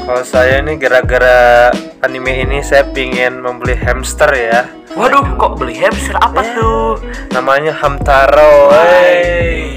Kalau 0.00 0.24
saya 0.26 0.58
ini 0.58 0.74
gara-gara 0.74 1.70
anime 2.00 2.42
ini 2.42 2.58
saya 2.60 2.82
pingin 2.84 3.38
membeli 3.38 3.72
hamster 3.72 4.26
ya. 4.32 4.66
waduh 4.92 5.22
kok 5.38 5.54
beli 5.54 5.76
hamster 5.76 6.16
apa 6.18 6.40
tuh 6.52 6.98
Namanya 7.30 7.70
Hamtaro. 7.70 8.74
Hey. 8.74 9.70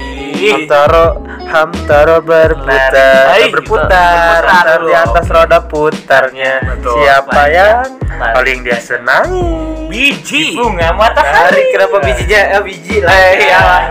Hamtaro, 0.44 1.22
Hamtaro 1.46 2.18
berputar, 2.20 3.30
Hai. 3.30 3.48
berputar, 3.48 4.42
Berputar 4.42 4.78
di 4.82 4.92
atas 4.92 5.26
roda 5.30 5.58
putarnya. 5.62 6.60
Betul. 6.66 6.98
Siapa 7.00 7.40
yang 7.48 7.78
Banyak. 7.94 8.32
paling 8.34 8.58
dia 8.60 8.76
senangi? 8.76 9.48
biji 9.86 10.58
Bunga 10.58 10.90
Hari 10.90 10.98
matahari. 10.98 11.62
kenapa 11.70 11.96
bijinya? 12.02 12.40
Eh, 12.50 12.62
biji 12.66 12.96
lah. 13.00 13.10
Eh, 13.14 13.30
iyalah. 13.40 13.82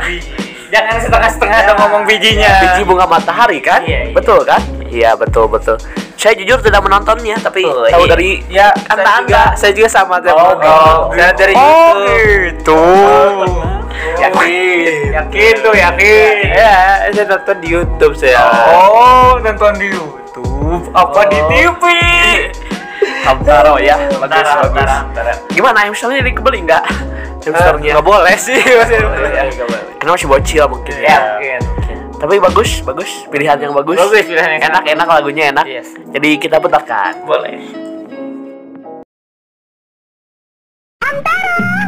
Jangan 0.74 0.98
setengah-setengah 0.98 1.60
dong 1.64 1.78
ngomong 1.80 2.04
bijinya. 2.04 2.50
biji 2.66 2.82
bunga 2.82 3.06
matahari 3.06 3.62
kan 3.62 3.86
Iya, 3.86 4.10
iya. 4.10 4.12
betul 4.12 4.42
kan 4.42 4.58
iya 4.90 5.12
betul 5.14 5.46
betul 5.46 5.78
saya 6.14 6.34
jujur 6.34 6.58
tidak 6.62 6.82
menontonnya 6.82 7.38
tapi 7.38 7.62
Oh, 7.62 7.86
tahu 7.86 8.06
iya. 8.06 8.10
dari 8.10 8.30
Ya, 8.48 8.68
saya 8.74 8.98
juga, 8.98 9.12
anda 9.14 9.44
saya 9.54 9.72
juga 9.72 9.90
sama 9.92 10.16
Oh, 10.24 10.58
oh, 10.58 10.98
Saya 11.14 11.30
dari 11.32 11.54
oh, 11.54 11.94
YouTube. 11.94 12.50
gitu 12.50 12.80
Yakin, 14.14 15.14
yakin 15.14 15.54
tuh 15.60 15.76
yakin. 15.76 16.34
Ya, 16.50 16.76
saya 17.12 17.26
nonton 17.28 17.56
di 17.60 17.68
YouTube 17.70 18.14
saya. 18.16 18.40
Oh, 18.72 19.38
nonton 19.38 19.78
di 19.78 19.88
YouTube 19.92 20.90
apa 20.90 21.22
di 21.28 21.40
TV? 21.50 21.84
Hamtaro 23.24 23.80
ya 23.80 23.96
bagus 24.16 24.52
bagus 24.76 24.92
gimana 25.50 25.88
hamsternya 25.88 26.24
dikebeli 26.24 26.68
nggak 26.68 26.84
Hamsternya 27.52 27.92
nggak 28.00 28.08
boleh 28.08 28.36
sih. 28.40 28.56
Masih 28.56 28.98
Iya, 29.04 29.44
karena 30.00 30.12
masih 30.16 30.28
bocil 30.32 30.64
mungkin. 30.72 30.94
Ya, 31.00 31.20
mungkin. 31.40 31.60
tapi 32.20 32.36
bagus 32.40 32.70
bagus. 32.88 33.12
Pilihan 33.28 33.58
yang 33.60 33.74
bagus. 33.76 34.00
Bagus 34.00 34.24
pilihan 34.24 34.50
yang 34.60 34.64
enak 34.72 34.84
enak. 34.88 35.08
lagunya 35.08 35.44
enak. 35.52 35.66
Yes. 35.68 35.92
jadi 36.12 36.30
kita 36.40 36.60
putarkan 36.64 37.28
Boleh. 37.28 37.60
lewat 41.04 41.83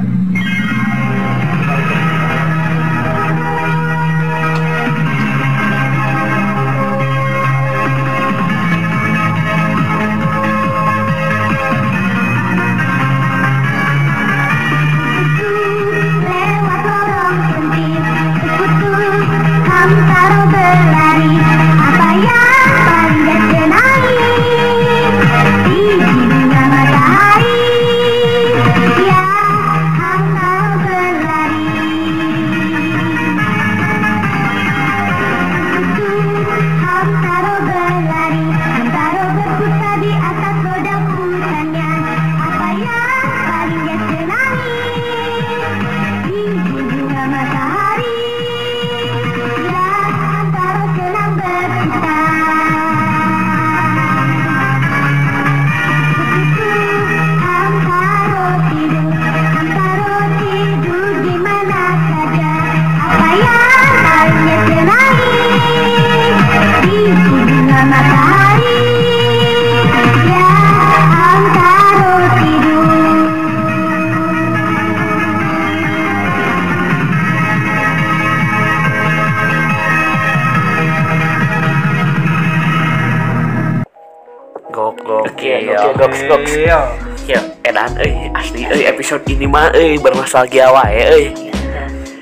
Iya. 86.45 86.79
Yo. 87.25 87.41
Edan 87.65 87.97
euy 87.97 88.29
asli 88.38 88.69
euy 88.69 88.86
episode 88.86 89.25
ini 89.25 89.49
mah 89.49 89.73
euy 89.73 89.97
bernostalgia 89.97 90.69
wae 90.69 91.01
euy. 91.10 91.25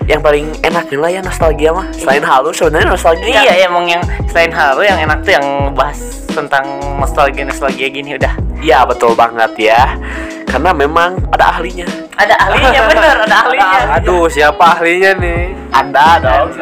Yang 0.08 0.20
paling 0.24 0.48
enak 0.64 0.88
lah 0.96 1.12
ya 1.12 1.22
nostalgia 1.24 1.70
mah. 1.76 1.88
Selain 1.92 2.24
halus 2.24 2.60
sebenarnya 2.60 2.88
nostalgia. 2.92 3.40
Iya, 3.44 3.68
emang 3.68 3.88
yang 3.88 4.04
selain 4.32 4.52
hal 4.52 4.80
yang 4.80 5.00
enak 5.00 5.24
tuh 5.24 5.36
yang 5.36 5.48
bahas 5.76 6.24
tentang 6.32 6.66
nostalgia 7.00 7.44
nostalgia 7.46 7.88
gini 7.92 8.16
udah 8.16 8.34
Iya 8.64 8.88
betul 8.88 9.12
banget 9.12 9.52
ya. 9.60 10.00
Karena 10.48 10.72
memang 10.72 11.20
ada 11.36 11.60
ahlinya. 11.60 12.03
Ada 12.14 12.36
ahlinya 12.40 12.82
bener 12.86 13.16
ada 13.24 13.38
ahlinya 13.44 13.80
Aduh, 13.98 14.26
siapa 14.28 14.78
ahlinya 14.78 15.12
nih? 15.18 15.42
Anda 15.74 16.22
dong. 16.22 16.54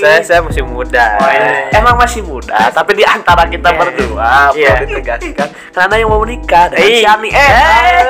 Saya 0.00 0.18
saya 0.20 0.40
masih 0.40 0.64
muda. 0.64 1.20
Emang 1.70 1.92
masih 1.94 2.24
muda, 2.24 2.72
tapi 2.72 2.96
di 2.96 3.04
antara 3.04 3.44
kita 3.44 3.68
berdua 3.70 4.48
Iya. 4.50 4.80
perlu 4.80 4.96
ditegaskan 4.96 5.48
karena 5.70 5.94
yang 5.94 6.08
mau 6.08 6.24
menikah 6.24 6.72
dengan 6.72 6.88
Ih. 6.88 7.04
Shani 7.04 7.28
eh. 7.28 8.00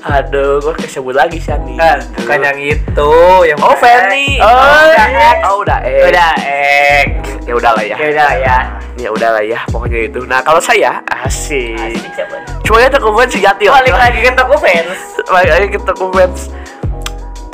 Aduh, 0.00 0.62
gua 0.62 0.74
kesebut 0.74 1.12
lagi 1.12 1.36
Shani. 1.36 1.74
Bukan 2.14 2.38
yang 2.40 2.58
itu, 2.58 3.12
yang 3.44 3.58
Oh, 3.58 3.74
Fanny. 3.74 4.38
Oh, 4.38 4.48
udah 4.48 4.86
udah 4.86 5.06
X. 5.10 5.38
Oh, 5.44 5.56
udah 5.60 5.78
X. 5.82 6.02
udah 6.08 6.30
ek 6.40 7.06
Ya 7.44 7.52
udahlah 7.52 7.82
ya. 7.82 7.96
ya 7.98 8.06
udah 8.08 8.24
lah 8.24 8.36
ya 8.38 8.58
Ya 9.00 9.08
udahlah 9.08 9.40
ya, 9.40 9.64
pokoknya 9.72 10.12
itu. 10.12 10.20
Nah, 10.28 10.44
kalau 10.44 10.60
saya 10.60 11.00
asik. 11.24 11.72
Asik? 11.72 12.20
Cuma 12.68 12.84
ya 12.84 12.92
toko 12.92 13.16
fans 13.16 13.32
sejati 13.32 13.64
balik 13.66 13.96
lagi 13.96 14.20
ke 14.22 14.30
toko 14.36 14.54
fans 14.60 14.92
Balik 15.24 15.50
lagi 15.56 15.66
ke 15.72 15.78
toko 15.80 16.04
fans. 16.12 16.52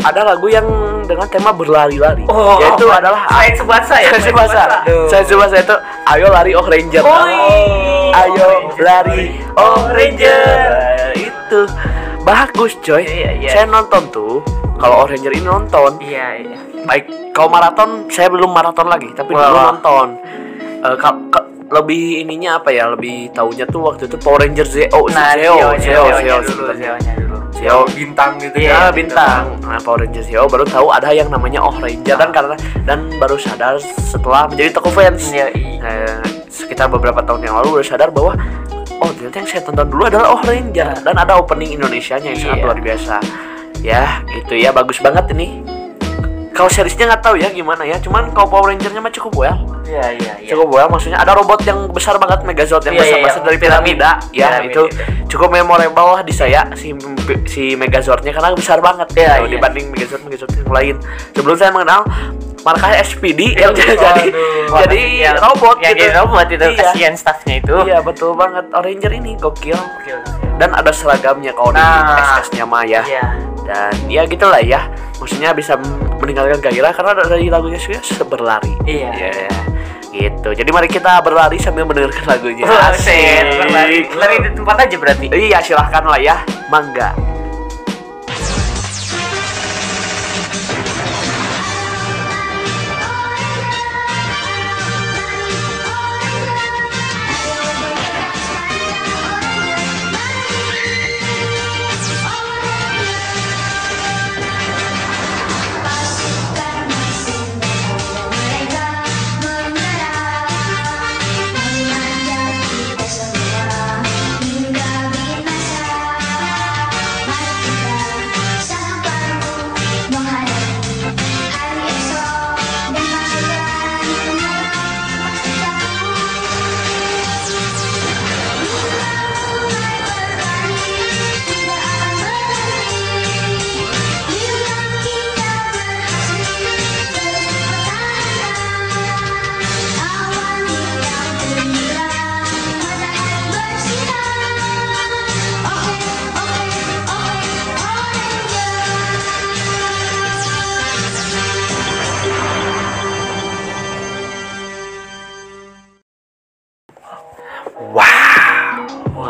Ada 0.02 0.22
lagu 0.22 0.46
yang 0.50 0.66
dengan 1.06 1.26
tema 1.30 1.54
berlari-lari. 1.54 2.26
Oh, 2.26 2.58
yaitu 2.58 2.86
apa? 2.90 2.98
adalah 2.98 3.22
Selain 3.30 3.54
Subasa 3.54 3.94
ya? 4.02 4.10
Saya 4.10 4.22
Subasa. 4.26 4.62
Subasa. 4.66 5.06
Saya 5.06 5.24
Subasa 5.26 5.56
itu 5.62 5.76
Ayo 6.10 6.26
lari 6.30 6.52
Oh 6.58 6.66
Ranger. 6.66 7.02
Oh, 7.06 8.10
Ayo 8.14 8.48
lari 8.82 9.38
Oh 9.54 9.86
Ranger. 9.90 11.14
Itu 11.14 11.60
bagus 12.26 12.74
coy. 12.82 13.06
Iya, 13.06 13.30
iya. 13.38 13.50
Saya 13.54 13.64
nonton 13.70 14.02
tuh. 14.10 14.42
Kalau 14.82 15.02
Oh 15.02 15.06
Ranger 15.06 15.30
ini 15.30 15.46
nonton. 15.46 15.98
iya 16.02 16.38
iya 16.42 16.58
Baik 16.86 17.26
kalau 17.36 17.52
maraton 17.52 18.08
saya 18.08 18.32
belum 18.32 18.48
maraton 18.48 18.88
lagi, 18.88 19.12
tapi 19.12 19.36
Wah, 19.36 19.52
dulu 19.52 19.58
nonton. 19.60 20.08
Eh, 20.86 20.96
ka- 20.96 21.18
ka- 21.28 21.46
lebih 21.66 22.22
ininya 22.22 22.56
apa 22.56 22.70
ya? 22.70 22.86
Lebih 22.88 23.34
taunya 23.34 23.66
tuh 23.66 23.82
waktu 23.84 24.06
itu 24.06 24.14
Power 24.16 24.38
Ranger 24.38 24.62
Zeo, 24.64 25.00
nah 25.10 25.34
Zeo, 25.34 25.54
Zeo 25.58 25.70
Zeo, 25.76 26.02
Zeo 26.06 26.16
Zeo, 26.16 26.36
dulu 26.38 26.46
sebenarnya. 26.46 26.86
Zeo-nya 26.94 27.12
dulu 27.18 27.36
Zeo 27.50 27.78
bintang 27.90 28.30
gitu 28.36 28.54
Iya, 28.54 28.68
ya 28.68 28.78
gitu. 28.86 28.94
bintang. 28.94 29.42
Nah, 29.60 29.80
Power 29.80 29.98
Ranger 30.00 30.22
Zeo 30.22 30.44
baru 30.46 30.62
tahu 30.62 30.86
ada 30.88 31.10
yang 31.10 31.26
namanya 31.26 31.60
Oh 31.60 31.74
Ranger 31.74 32.16
dan 32.16 32.30
karena 32.30 32.54
dan 32.84 32.98
baru 33.16 33.34
sadar 33.36 33.74
setelah 33.82 34.46
menjadi 34.46 34.70
toko 34.72 34.88
fans. 34.88 35.26
Iya, 35.26 35.50
iya. 35.50 35.82
Eh, 35.82 36.18
sekitar 36.46 36.86
beberapa 36.86 37.18
tahun 37.20 37.42
yang 37.42 37.58
lalu 37.58 37.80
baru 37.80 37.86
sadar 37.86 38.08
bahwa 38.10 38.38
oh 38.96 39.10
ternyata 39.10 39.36
yang 39.36 39.48
saya 39.48 39.62
tonton 39.62 39.88
dulu 39.88 40.06
adalah 40.06 40.28
Oh 40.30 40.40
Ranger 40.40 41.02
dan 41.02 41.14
ada 41.14 41.34
opening 41.34 41.74
Indonesianya 41.74 42.30
yang 42.30 42.40
sangat 42.40 42.56
Iya. 42.56 42.64
luar 42.64 42.78
biasa. 42.78 43.14
Ya, 43.82 44.02
gitu 44.28 44.54
ya 44.54 44.70
bagus 44.70 44.98
banget 44.98 45.30
ini. 45.32 45.60
Kalau 46.56 46.66
seriesnya 46.66 47.04
nggak 47.06 47.22
tahu 47.22 47.36
ya 47.36 47.48
gimana 47.48 47.82
ya, 47.82 47.96
cuman 47.96 48.32
kalau 48.32 48.48
Power 48.48 48.72
Ranger-nya 48.72 48.98
mah 48.98 49.12
cukup 49.12 49.32
well. 49.36 49.56
iya 49.84 50.02
iya 50.10 50.32
iya 50.36 50.48
Cukup 50.48 50.66
well, 50.68 50.88
maksudnya 50.88 51.14
ada 51.16 51.30
robot 51.32 51.60
yang 51.62 51.86
besar 51.86 52.16
banget 52.16 52.42
Megazord 52.42 52.82
yang 52.82 52.96
Iya, 52.96 53.02
besar 53.02 53.14
iya, 53.14 53.24
besar 53.24 53.40
dari 53.44 53.56
piramida, 53.56 54.10
ya 54.32 54.48
piramid 54.50 54.68
itu 54.68 54.82
cukup 55.28 55.48
memorable 55.52 56.08
lah 56.10 56.22
di 56.22 56.32
saya 56.32 56.66
si 56.72 56.90
si 57.46 57.76
Megazordnya 57.76 58.32
karena 58.32 58.50
besar 58.52 58.80
banget 58.80 59.06
Iya, 59.12 59.36
gitu, 59.36 59.44
iya. 59.44 59.52
dibanding 59.52 59.86
Megazord 59.88 60.22
Megazord 60.22 60.52
yang 60.54 60.70
lain. 60.72 60.94
Sebelum 61.30 61.54
saya 61.54 61.70
mengenal 61.70 62.02
markah 62.62 62.90
SPD 62.96 63.54
yang 63.54 63.70
jadi 63.78 63.94
Wah, 64.66 64.82
jadi 64.82 65.00
yang- 65.22 65.38
robot 65.38 65.76
yang 65.78 65.94
gitu. 65.94 66.02
jadi 66.02 66.14
robot 66.16 66.46
itu 66.48 66.66
Iya. 66.66 66.78
kasihan 66.82 67.14
staffnya 67.14 67.54
itu 67.60 67.76
Iya 67.84 67.98
betul 68.00 68.34
banget. 68.34 68.66
Oranger 68.72 69.12
ini 69.12 69.36
gokil. 69.36 69.78
Dan 70.56 70.72
ada 70.72 70.90
seragamnya 70.90 71.52
kalau 71.52 71.70
Nah. 71.70 72.10
di 72.10 72.14
SS-nya 72.42 72.64
mah 72.64 72.82
ya. 72.82 73.02
iya 73.04 73.22
Dan 73.62 73.92
ya 74.08 74.22
gitulah 74.24 74.58
ya. 74.58 74.82
Maksudnya 75.16 75.56
bisa 75.56 75.80
meninggalkan 76.20 76.60
gairah 76.60 76.92
karena 76.92 77.12
dari 77.24 77.48
lagunya 77.48 77.80
sudah 77.80 78.26
berlari. 78.28 78.72
Iya. 78.84 79.10
Ya, 79.16 79.32
gitu. 80.16 80.48
Jadi 80.56 80.70
mari 80.72 80.88
kita 80.88 81.20
berlari 81.20 81.60
sambil 81.60 81.84
mendengarkan 81.84 82.24
lagunya. 82.24 82.64
Asik. 82.64 83.44
lari 84.16 84.36
di 84.40 84.50
tempat 84.56 84.76
aja 84.88 84.96
berarti 84.96 85.26
Iya 85.28 85.58
silahkan 85.60 86.04
lah 86.04 86.20
ya. 86.20 86.36
Mangga. 86.72 87.35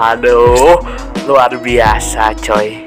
Waduh, 0.07 0.79
luar 1.27 1.51
biasa 1.59 2.31
coy. 2.39 2.79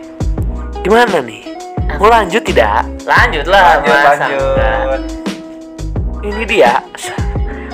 Gimana 0.80 1.20
nih? 1.20 1.52
Mau 2.00 2.08
lanjut 2.08 2.40
tidak? 2.40 2.88
lanjut 3.04 3.44
lah 3.44 3.76
Lanjut, 3.76 3.92
masa 3.92 4.08
lanjut. 4.16 4.40
enggak? 4.40 5.02
Ini 6.24 6.44
dia. 6.48 6.74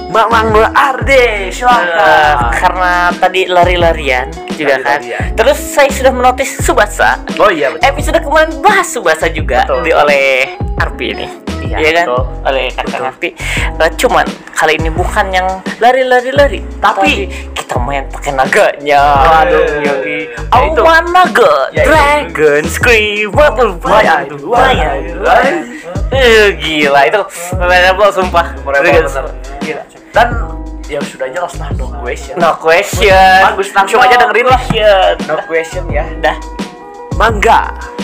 Mamang 0.10 0.50
Nur 0.50 0.66
Arde, 0.66 1.54
silakan. 1.54 2.58
karena 2.58 2.94
tadi 3.14 3.46
lari-larian 3.46 4.34
juga 4.50 4.82
kan 4.82 4.98
Lari-larian. 4.98 5.38
terus 5.38 5.60
saya 5.62 5.90
sudah 5.92 6.10
menotis 6.10 6.50
Subasa 6.58 7.22
Oh 7.36 7.52
iya 7.52 7.70
betul. 7.70 7.86
episode 7.86 8.20
kemarin 8.20 8.50
bahas 8.60 8.88
Subasa 8.88 9.28
juga 9.28 9.62
Betul. 9.62 9.82
di 9.84 9.92
oleh 9.92 10.26
Arpi 10.76 11.06
ini 11.12 11.28
Iya, 11.62 11.76
Iya 11.76 11.90
kan 11.94 12.06
betul. 12.08 12.24
oleh 12.44 12.66
kakak 12.72 13.02
Arpi 13.04 13.30
Eh, 13.76 13.92
cuman 13.96 14.26
kali 14.50 14.74
ini 14.80 14.90
bukan 14.90 15.26
yang 15.30 15.48
lari-lari-lari 15.78 16.64
Tapi- 16.80 17.28
kita 17.52 17.65
main 17.86 18.04
pakai 18.10 18.34
naganya 18.34 19.04
Waduh, 19.46 19.66
yoi. 19.86 20.26
Ya, 20.26 20.60
itu. 20.66 20.82
Awan 20.82 21.06
naga. 21.14 21.70
Dragon 21.72 22.64
Scream 22.66 23.30
Butterfly 23.30 24.04
waduh. 24.42 25.56
Eh, 26.10 26.58
gila 26.58 27.02
itu 27.06 27.22
memorable 27.56 28.10
sumpah 28.10 28.46
Memorable 28.62 29.06
bener. 29.06 29.26
Gila. 29.62 29.84
Dan 30.10 30.28
ya 30.86 31.00
sudah 31.02 31.28
jelas 31.30 31.54
lah 31.58 31.70
no 31.78 31.90
question. 32.02 32.38
no 32.38 32.54
question 32.62 33.42
Bagus, 33.42 33.74
langsung 33.74 34.02
aja 34.02 34.16
dengerin 34.22 34.46
lah. 34.50 34.62
No 35.26 35.36
question 35.50 35.86
ya. 35.90 36.06
dah 36.22 36.38
Mangga. 37.16 37.95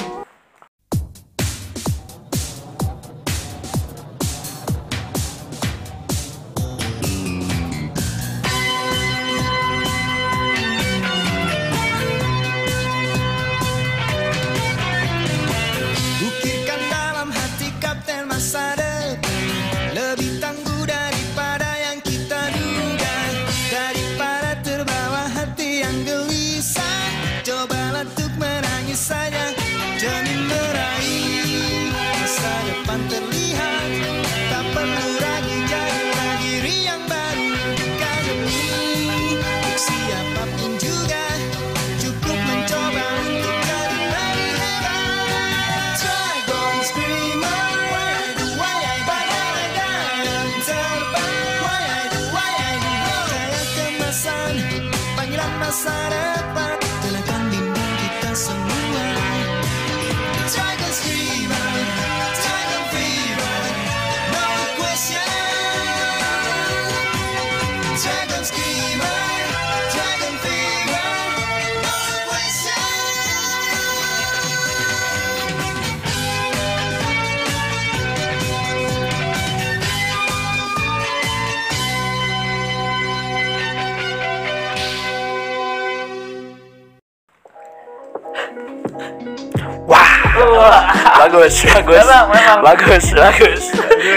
Bagus 91.17 91.53
bagus 91.63 92.01
Memang, 92.01 92.25
memang. 92.29 92.57
bagus 92.63 93.05
bagus 93.11 93.63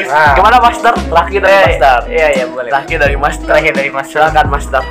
Nah. 0.06 0.32
gimana 0.32 0.56
master 0.58 0.92
terakhir 0.96 1.40
dari 1.40 1.52
Eh, 1.52 1.64
master 1.68 1.98
Iya 2.06 2.28
iya 2.32 2.44
boleh. 2.46 2.70
terakhir 2.70 2.96
dari 3.00 3.16
master 3.16 3.46
Terakhir 3.46 3.72
dari 3.74 3.90
Mas. 3.90 4.06
silakan 4.08 4.46
master 4.48 4.82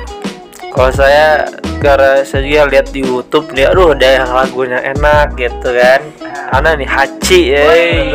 Kalau 0.68 0.90
saya 0.90 1.46
karena 1.78 2.22
saya 2.22 2.42
juga 2.42 2.62
lihat 2.66 2.86
di 2.90 3.00
YouTube 3.00 3.52
nih, 3.52 3.68
aduh 3.68 3.92
ada 3.92 4.08
yang 4.16 4.26
lagunya 4.26 4.80
enak 4.80 5.36
gitu 5.36 5.70
kan. 5.70 6.00
Ana 6.50 6.74
nih 6.74 6.88
Hachi, 6.88 7.52
eh. 7.52 8.10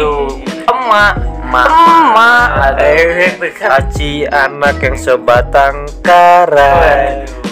Emak. 0.66 1.16
Emak. 1.40 1.68
Emak. 1.70 2.48
Eh, 2.82 3.32
Hachi 3.62 4.12
anak 4.26 4.76
yang 4.82 4.98
sebatang 4.98 5.88
kara. 6.02 6.74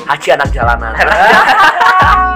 Haji 0.03 0.27
anak 0.33 0.49
jalanan 0.51 0.91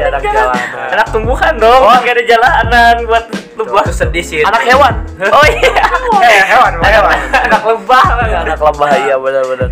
Haji 0.00 0.08
anak 0.08 0.22
jalanan. 0.24 0.88
Anak 0.96 1.06
tumbuhan 1.12 1.54
dong. 1.60 1.82
Oh, 1.84 1.98
gak 2.00 2.14
ada 2.16 2.24
jalanan 2.24 2.94
buat 3.04 3.24
lebah. 3.60 3.82
Itu 3.84 3.92
sedih 3.92 4.24
sih. 4.24 4.40
anak 4.40 4.62
hewan. 4.64 4.94
Oh 5.20 5.44
iya. 5.44 5.84
Eh, 6.24 6.44
hewan, 6.48 6.72
hewan. 6.80 7.16
Anak 7.28 7.62
lebah. 7.68 8.04
anak 8.24 8.60
lebah 8.60 8.88
iya 8.96 9.14
benar-benar. 9.20 9.70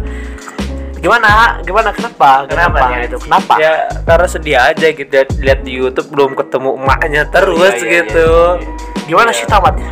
Gimana? 0.99 1.63
Gimana? 1.63 1.89
Kenapa? 1.95 2.45
Kenapa 2.51 2.75
kenapa? 2.75 2.79
nih, 2.91 3.07
itu 3.07 3.19
kenapa? 3.23 3.55
Ya 3.63 3.87
karena 4.03 4.27
sedih 4.29 4.57
aja 4.59 4.87
gitu. 4.91 5.15
Lihat- 5.39 5.63
di 5.65 5.73
YouTube 5.79 6.09
belum 6.11 6.35
ketemu 6.35 6.75
emaknya 6.75 7.23
terus 7.31 7.79
Iya, 7.79 7.87
iya, 7.87 7.91
gitu. 8.03 8.29
gimana 9.07 9.31
sih 9.31 9.47
tamatnya? 9.47 9.89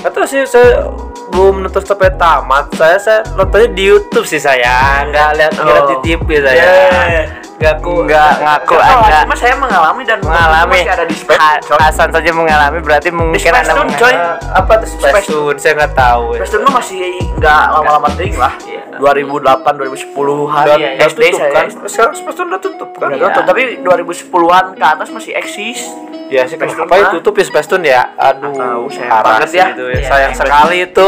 Atau 0.00 0.24
sih 0.24 0.42
saya 0.48 0.86
belum 1.28 1.54
nonton 1.60 1.82
sampai 1.82 2.10
tamat. 2.14 2.70
Saya 2.72 2.96
saya 2.96 3.20
nontonnya 3.32 3.68
di 3.68 3.82
YouTube 3.84 4.24
sih 4.24 4.38
saya, 4.38 5.02
nggak 5.04 5.28
lihat 5.34 5.52
nggak 5.54 5.66
lihat 5.66 5.84
di 5.84 5.96
Oh. 5.96 6.02
TV 6.02 6.28
saya. 6.38 6.62
Yeah. 6.62 7.26
Nggak 7.56 7.72
aku 7.74 8.04
Nggak 8.04 8.30
ngaku 8.38 8.74
Anda 8.76 9.16
cuma 9.24 9.32
saya 9.34 9.56
mengalami 9.56 10.02
dan 10.04 10.20
mengalami. 10.20 10.76
masih 10.76 10.92
ada 10.92 11.04
di 11.04 11.16
space 11.16 11.40
Ha-. 11.40 11.80
Hasan 11.80 12.12
saja 12.12 12.28
mengalami 12.30 12.78
berarti 12.78 13.08
mungkin 13.08 13.40
Space 13.40 13.48
Anda 13.64 13.72
Tune, 13.74 13.92
coy. 13.96 14.14
Apa 14.52 14.72
tuh 14.76 14.88
Space 14.92 15.24
Tune? 15.24 15.56
Saya 15.56 15.72
nggak 15.74 15.92
tahu. 15.94 16.24
ya. 16.30 16.38
Space 16.38 16.52
Tune 16.52 16.68
masih 16.68 17.00
nggak 17.32 17.62
lama-lama 17.72 18.08
ting 18.12 18.36
lah 18.36 18.52
Iya. 18.60 18.84
2008 18.96 19.72
2010-an 19.72 20.64
Dan 20.64 20.76
Iya, 20.76 20.88
udah 20.94 21.06
SD 21.06 21.22
tutup 21.22 21.38
saya 21.38 21.50
kan? 21.50 21.66
Sekarang 21.86 22.12
Space 22.14 22.36
Tune 22.36 22.48
udah 22.50 22.60
tutup 22.60 22.88
kan? 22.92 23.08
Udah 23.08 23.18
tutup, 23.26 23.44
tapi 23.46 23.62
2010-an 23.80 24.64
ke 24.72 24.84
atas 24.86 25.08
masih 25.08 25.32
eksis 25.32 25.80
Ya 26.26 26.42
sih 26.50 26.58
kenapa 26.58 26.90
Tune 26.90 26.98
ya 26.98 27.08
tutup 27.14 27.38
ya 27.38 27.44
Space 27.46 27.68
Tune 27.70 27.86
ya? 27.86 28.02
Aduh, 28.18 28.90
sayang 28.90 29.10
parah 29.14 29.38
banget 29.38 29.48
sih 29.54 29.58
ya. 29.62 29.66
itu 29.70 29.84
ya. 29.94 30.02
Sayang 30.02 30.10
sayang 30.10 30.34
sekali 30.34 30.76
itu. 30.82 31.06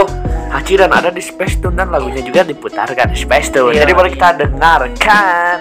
Haji 0.48 0.74
dan 0.78 0.90
ada 0.94 1.11
di 1.11 1.20
Space 1.20 1.59
Tune 1.59 1.74
dan 1.74 1.90
lagunya 1.90 2.22
juga 2.22 2.46
diputarkan 2.46 3.11
di 3.11 3.18
Space 3.18 3.50
Tune. 3.50 3.74
Iya. 3.74 3.83
Jadi 3.83 3.92
boleh 3.98 4.11
kita 4.14 4.31
dengarkan. 4.38 5.57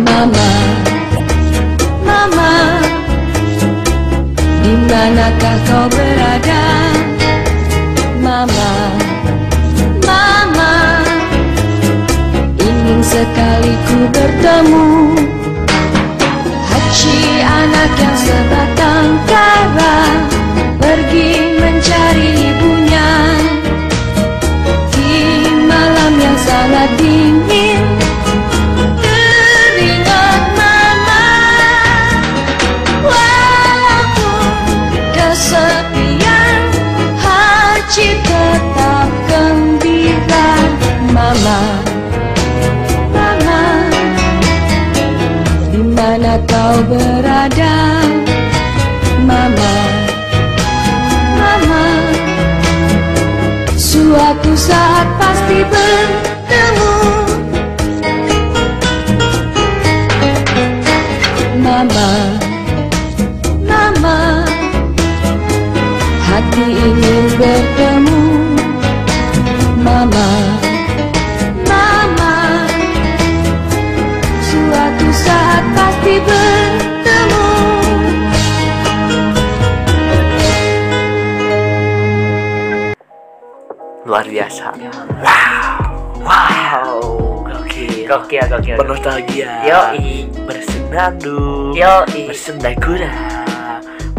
Mama, 0.00 0.48
Mama, 2.08 2.52
di 4.64 4.72
manakah 4.88 5.56
kau 5.68 5.84
berada? 5.92 6.57
Sekali 13.08 13.72
ku 13.88 13.98
bertemu. 14.12 14.88
Haji 16.68 17.18
anak 17.40 17.92
yang 17.96 18.18
sebatang 18.20 19.08
kara 19.24 19.96
pergi 20.76 21.57
Wow. 84.78 86.22
Wow. 86.22 87.02
Gokil. 87.50 88.06
Gokil, 88.06 88.44
gokil. 88.46 88.76
Bernostalgia. 88.78 89.50
Yoi. 89.66 90.30
Bersenandung. 90.46 91.74
Yoi. 91.74 92.30
Bersendai 92.30 92.78
kuda. 92.78 93.10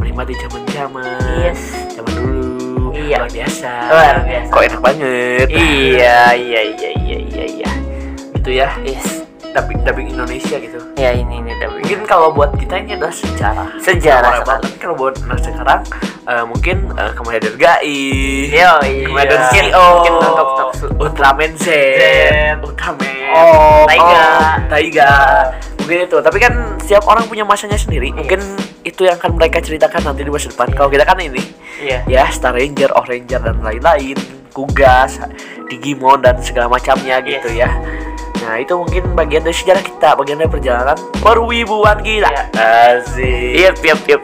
Menikmati 0.03 0.35
zaman-zaman. 0.35 1.47
Yes. 1.47 1.63
Zaman 1.95 2.11
dulu. 2.11 2.91
Iya. 2.91 3.23
Luar 3.23 3.31
biasa. 3.31 3.71
Luar 3.87 4.17
biasa. 4.27 4.51
Kok 4.51 4.63
enak 4.67 4.81
banget. 4.83 5.47
Iya, 5.47 6.35
iya, 6.35 6.61
iya, 6.75 6.89
iya, 7.07 7.17
iya, 7.23 7.45
iya. 7.47 7.71
Gitu 8.35 8.49
ya. 8.51 8.67
Yes. 8.83 9.23
Dubbing 9.55 9.79
dubbing 9.87 10.11
Indonesia 10.11 10.59
gitu. 10.59 10.79
Ya 10.99 11.15
ini 11.15 11.39
ini 11.39 11.55
udah 11.55 11.71
Mungkin 11.79 12.03
kalau 12.03 12.35
buat 12.35 12.51
kita 12.59 12.83
ini 12.83 12.99
adalah 12.99 13.15
sejarah. 13.15 13.79
Sejarah 13.79 14.43
kalau 14.75 14.99
buat 14.99 15.15
anak 15.23 15.39
sekarang 15.39 15.81
eh, 16.29 16.43
mungkin 16.45 16.77
uh, 16.93 17.11
Commander 17.11 17.53
Gai. 17.55 17.89
Yo, 18.47 18.71
iya. 18.85 19.05
Commander 19.05 19.37
Mungkin, 19.39 19.63
CEO. 19.65 19.83
mungkin 19.97 20.13
untuk 20.15 20.69
su- 20.77 20.93
Ultraman 20.93 21.51
Z. 21.55 21.65
Ultraman. 22.61 23.09
Oh, 23.29 23.85
Taiga. 23.85 24.23
Taiga. 24.69 25.11
Mungkin 25.79 25.97
itu. 26.05 26.17
Tapi 26.19 26.37
kan 26.37 26.53
setiap 26.77 27.05
orang 27.05 27.25
punya 27.25 27.41
masanya 27.43 27.77
sendiri. 27.77 28.13
Mungkin 28.13 28.41
itu 28.81 29.03
yang 29.03 29.17
akan 29.17 29.35
mereka 29.35 29.57
ceritakan 29.59 30.01
nanti 30.03 30.21
di 30.21 30.29
masa 30.29 30.49
depan. 30.49 30.69
Kalau 30.71 30.87
kita 30.87 31.03
kan 31.03 31.17
ini 31.17 31.41
Iya. 31.79 32.03
ya 32.05 32.23
Star 32.29 32.53
Ranger, 32.53 32.91
Orange 32.91 33.29
dan 33.31 33.57
lain-lain, 33.59 34.17
Kugas, 34.51 35.17
Digimon 35.67 36.21
dan 36.21 36.41
segala 36.41 36.67
macamnya 36.67 37.21
gitu 37.21 37.49
ya. 37.49 37.69
Nah 38.43 38.57
itu 38.57 38.73
mungkin 38.73 39.13
bagian 39.13 39.45
dari 39.45 39.53
sejarah 39.53 39.83
kita, 39.83 40.17
bagian 40.17 40.41
dari 40.41 40.49
perjalanan 40.49 40.97
perwibuan 41.21 42.01
kita. 42.01 42.49
Asik. 42.51 43.53
Iya, 43.55 43.71
yep, 43.77 43.99
yep. 44.09 44.21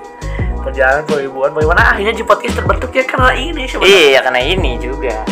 Perjalanan 0.75 1.07
perwibuan 1.07 1.55
bagaimana 1.55 1.95
akhirnya 1.95 2.11
Ji 2.19 2.27
Podcast 2.27 2.59
terbentuk 2.59 2.91
ya 2.91 3.07
karena 3.07 3.31
ini 3.31 3.63
sebenarnya. 3.63 3.95
Iya, 3.95 4.19
karena 4.27 4.41
ini 4.43 4.75
juga. 4.75 5.23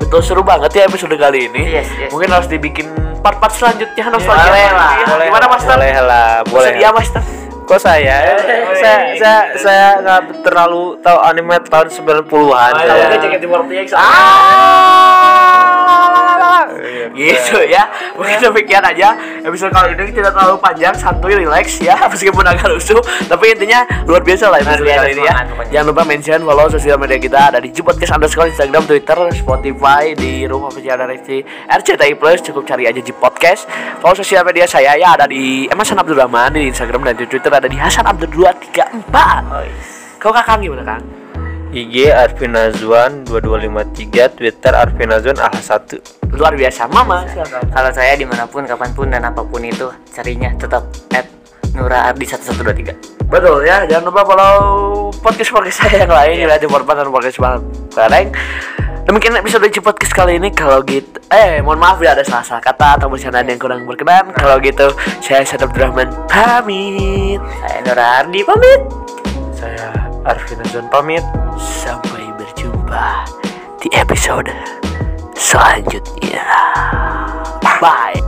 Betul 0.00 0.24
seru 0.24 0.40
banget 0.40 0.72
ya 0.72 0.88
episode 0.88 1.12
kali 1.20 1.52
ini. 1.52 1.68
Yes, 1.68 1.84
yes. 2.00 2.08
Mungkin 2.08 2.32
harus 2.32 2.48
dibikin 2.48 2.88
part-part 3.20 3.52
selanjutnya 3.52 4.08
nostalgia. 4.08 4.48
Boleh 4.48 4.72
lah, 4.72 4.96
Iya. 4.96 5.04
Boleh, 5.12 5.28
Gimana 5.28 5.52
Mas 5.52 5.68
boleh 5.68 6.00
lah, 6.00 6.40
boleh. 6.48 6.72
Sedia 6.72 6.96
Mas? 6.96 7.12
Kok 7.68 7.76
saya? 7.76 8.40
saya 8.80 9.20
saya 9.20 9.52
saya 9.60 10.00
nggak 10.00 10.48
terlalu 10.48 10.96
tahu 11.04 11.18
anime 11.28 11.60
tahun 11.68 11.92
90-an. 11.92 12.72
Tahu 12.72 12.88
ya. 12.88 13.12
aja 13.12 13.20
JKT48 13.20 13.84
X. 13.84 13.92
Ah. 13.92 15.36
Iya. 16.76 17.06
gitu 17.16 17.58
ya. 17.66 17.82
mungkin 18.14 18.36
demikian 18.38 18.84
aja. 18.84 19.16
Episode 19.42 19.72
kali 19.72 19.96
ini 19.96 20.12
tidak 20.14 20.32
terlalu 20.36 20.56
panjang 20.60 20.94
santuy 20.94 21.34
relax 21.34 21.80
ya. 21.80 21.96
Meskipun 22.12 22.44
agak 22.44 22.68
lusuh 22.70 23.00
tapi 23.26 23.56
intinya 23.56 23.82
luar 24.04 24.22
biasa 24.22 24.52
lah 24.52 24.60
episode 24.60 24.86
kali 24.86 25.10
ini 25.16 25.24
ya. 25.24 25.36
jangan 25.72 25.86
lupa 25.90 26.02
mention 26.04 26.40
follow 26.44 26.66
sosial 26.70 26.96
media 27.00 27.18
kita. 27.18 27.40
Ada 27.50 27.58
di 27.58 27.72
Jupodcast 27.72 28.12
underscore 28.14 28.52
Instagram 28.52 28.84
Twitter 28.84 29.18
Spotify. 29.34 30.12
Di 30.12 30.44
rumah 30.46 30.70
official 30.70 30.96
dari 31.00 31.18
RCTI 31.66 32.12
Plus. 32.20 32.38
Cukup 32.44 32.62
cari 32.68 32.86
aja 32.86 33.00
di 33.00 33.12
podcast 33.16 33.66
follow 34.04 34.16
sosial 34.16 34.44
media 34.46 34.68
saya 34.68 34.94
ya. 34.94 35.16
Ada 35.16 35.26
di 35.26 35.66
Emas 35.66 35.88
Hasan 35.88 36.02
Abdurrahman 36.02 36.52
di 36.58 36.68
Instagram 36.68 37.06
dan 37.06 37.14
di 37.16 37.24
Twitter. 37.30 37.48
Ada 37.48 37.70
di 37.70 37.78
Hasan 37.78 38.04
Abdur 38.04 38.28
234 38.28 39.96
kau 40.16 40.32
kakak 40.34 40.58
gimana 40.58 40.82
kang? 40.82 41.04
IG 41.76 42.08
Arvin 42.08 42.56
Nazwan 42.56 43.22
2253 43.28 44.38
Twitter 44.38 44.72
Arvin 44.72 45.12
Nazwan 45.12 45.36
AH1 45.36 46.15
luar 46.34 46.52
biasa 46.58 46.90
mama 46.90 47.22
silakan 47.30 47.62
Kalau 47.70 47.90
saya 47.94 48.18
di 48.18 48.26
mana 48.26 48.44
pun, 48.48 48.66
kapan 48.66 48.90
pun 48.96 49.06
dan 49.12 49.22
apa 49.22 49.42
pun 49.46 49.62
itu 49.62 49.86
carinya 50.10 50.50
tetap 50.58 50.86
at 51.14 51.26
Nura 51.76 52.10
Ardi 52.10 52.24
1123 52.24 53.26
Betul 53.30 53.66
ya, 53.66 53.82
jangan 53.86 54.10
lupa 54.10 54.22
follow 54.22 54.56
podcast 55.18 55.50
podcast 55.50 55.78
saya 55.82 56.06
yang 56.06 56.12
lain 56.14 56.34
yeah. 56.46 56.58
di 56.58 56.66
Porban 56.70 57.02
dan 57.02 57.10
podcast 57.10 57.38
Bareng. 57.94 58.30
Demikian 59.06 59.38
episode 59.38 59.70
podcast 59.82 60.12
kali 60.14 60.38
ini 60.38 60.50
kalau 60.50 60.82
gitu 60.82 61.06
eh 61.30 61.62
mohon 61.62 61.78
maaf 61.78 62.02
ya 62.02 62.14
ada 62.14 62.26
salah-salah 62.26 62.58
kata 62.58 62.98
atau 62.98 63.06
bercandaan 63.06 63.46
yang 63.46 63.58
kurang 63.58 63.86
berkenan. 63.86 64.30
Kalau 64.34 64.58
gitu 64.62 64.90
saya 65.22 65.46
Sadap 65.46 65.74
Abdurrahman 65.74 66.10
pamit. 66.26 67.42
Saya 67.62 67.78
Nura 67.86 68.06
Ardi 68.22 68.40
pamit 68.42 68.80
Saya 69.54 69.86
Arvin 70.26 70.58
Nazwan 70.58 70.86
pamit 70.90 71.24
Sampai 71.58 72.26
berjumpa 72.34 73.26
di 73.78 73.88
episode 73.94 74.85
selanjutnya. 75.46 76.42
Bye. 77.78 78.25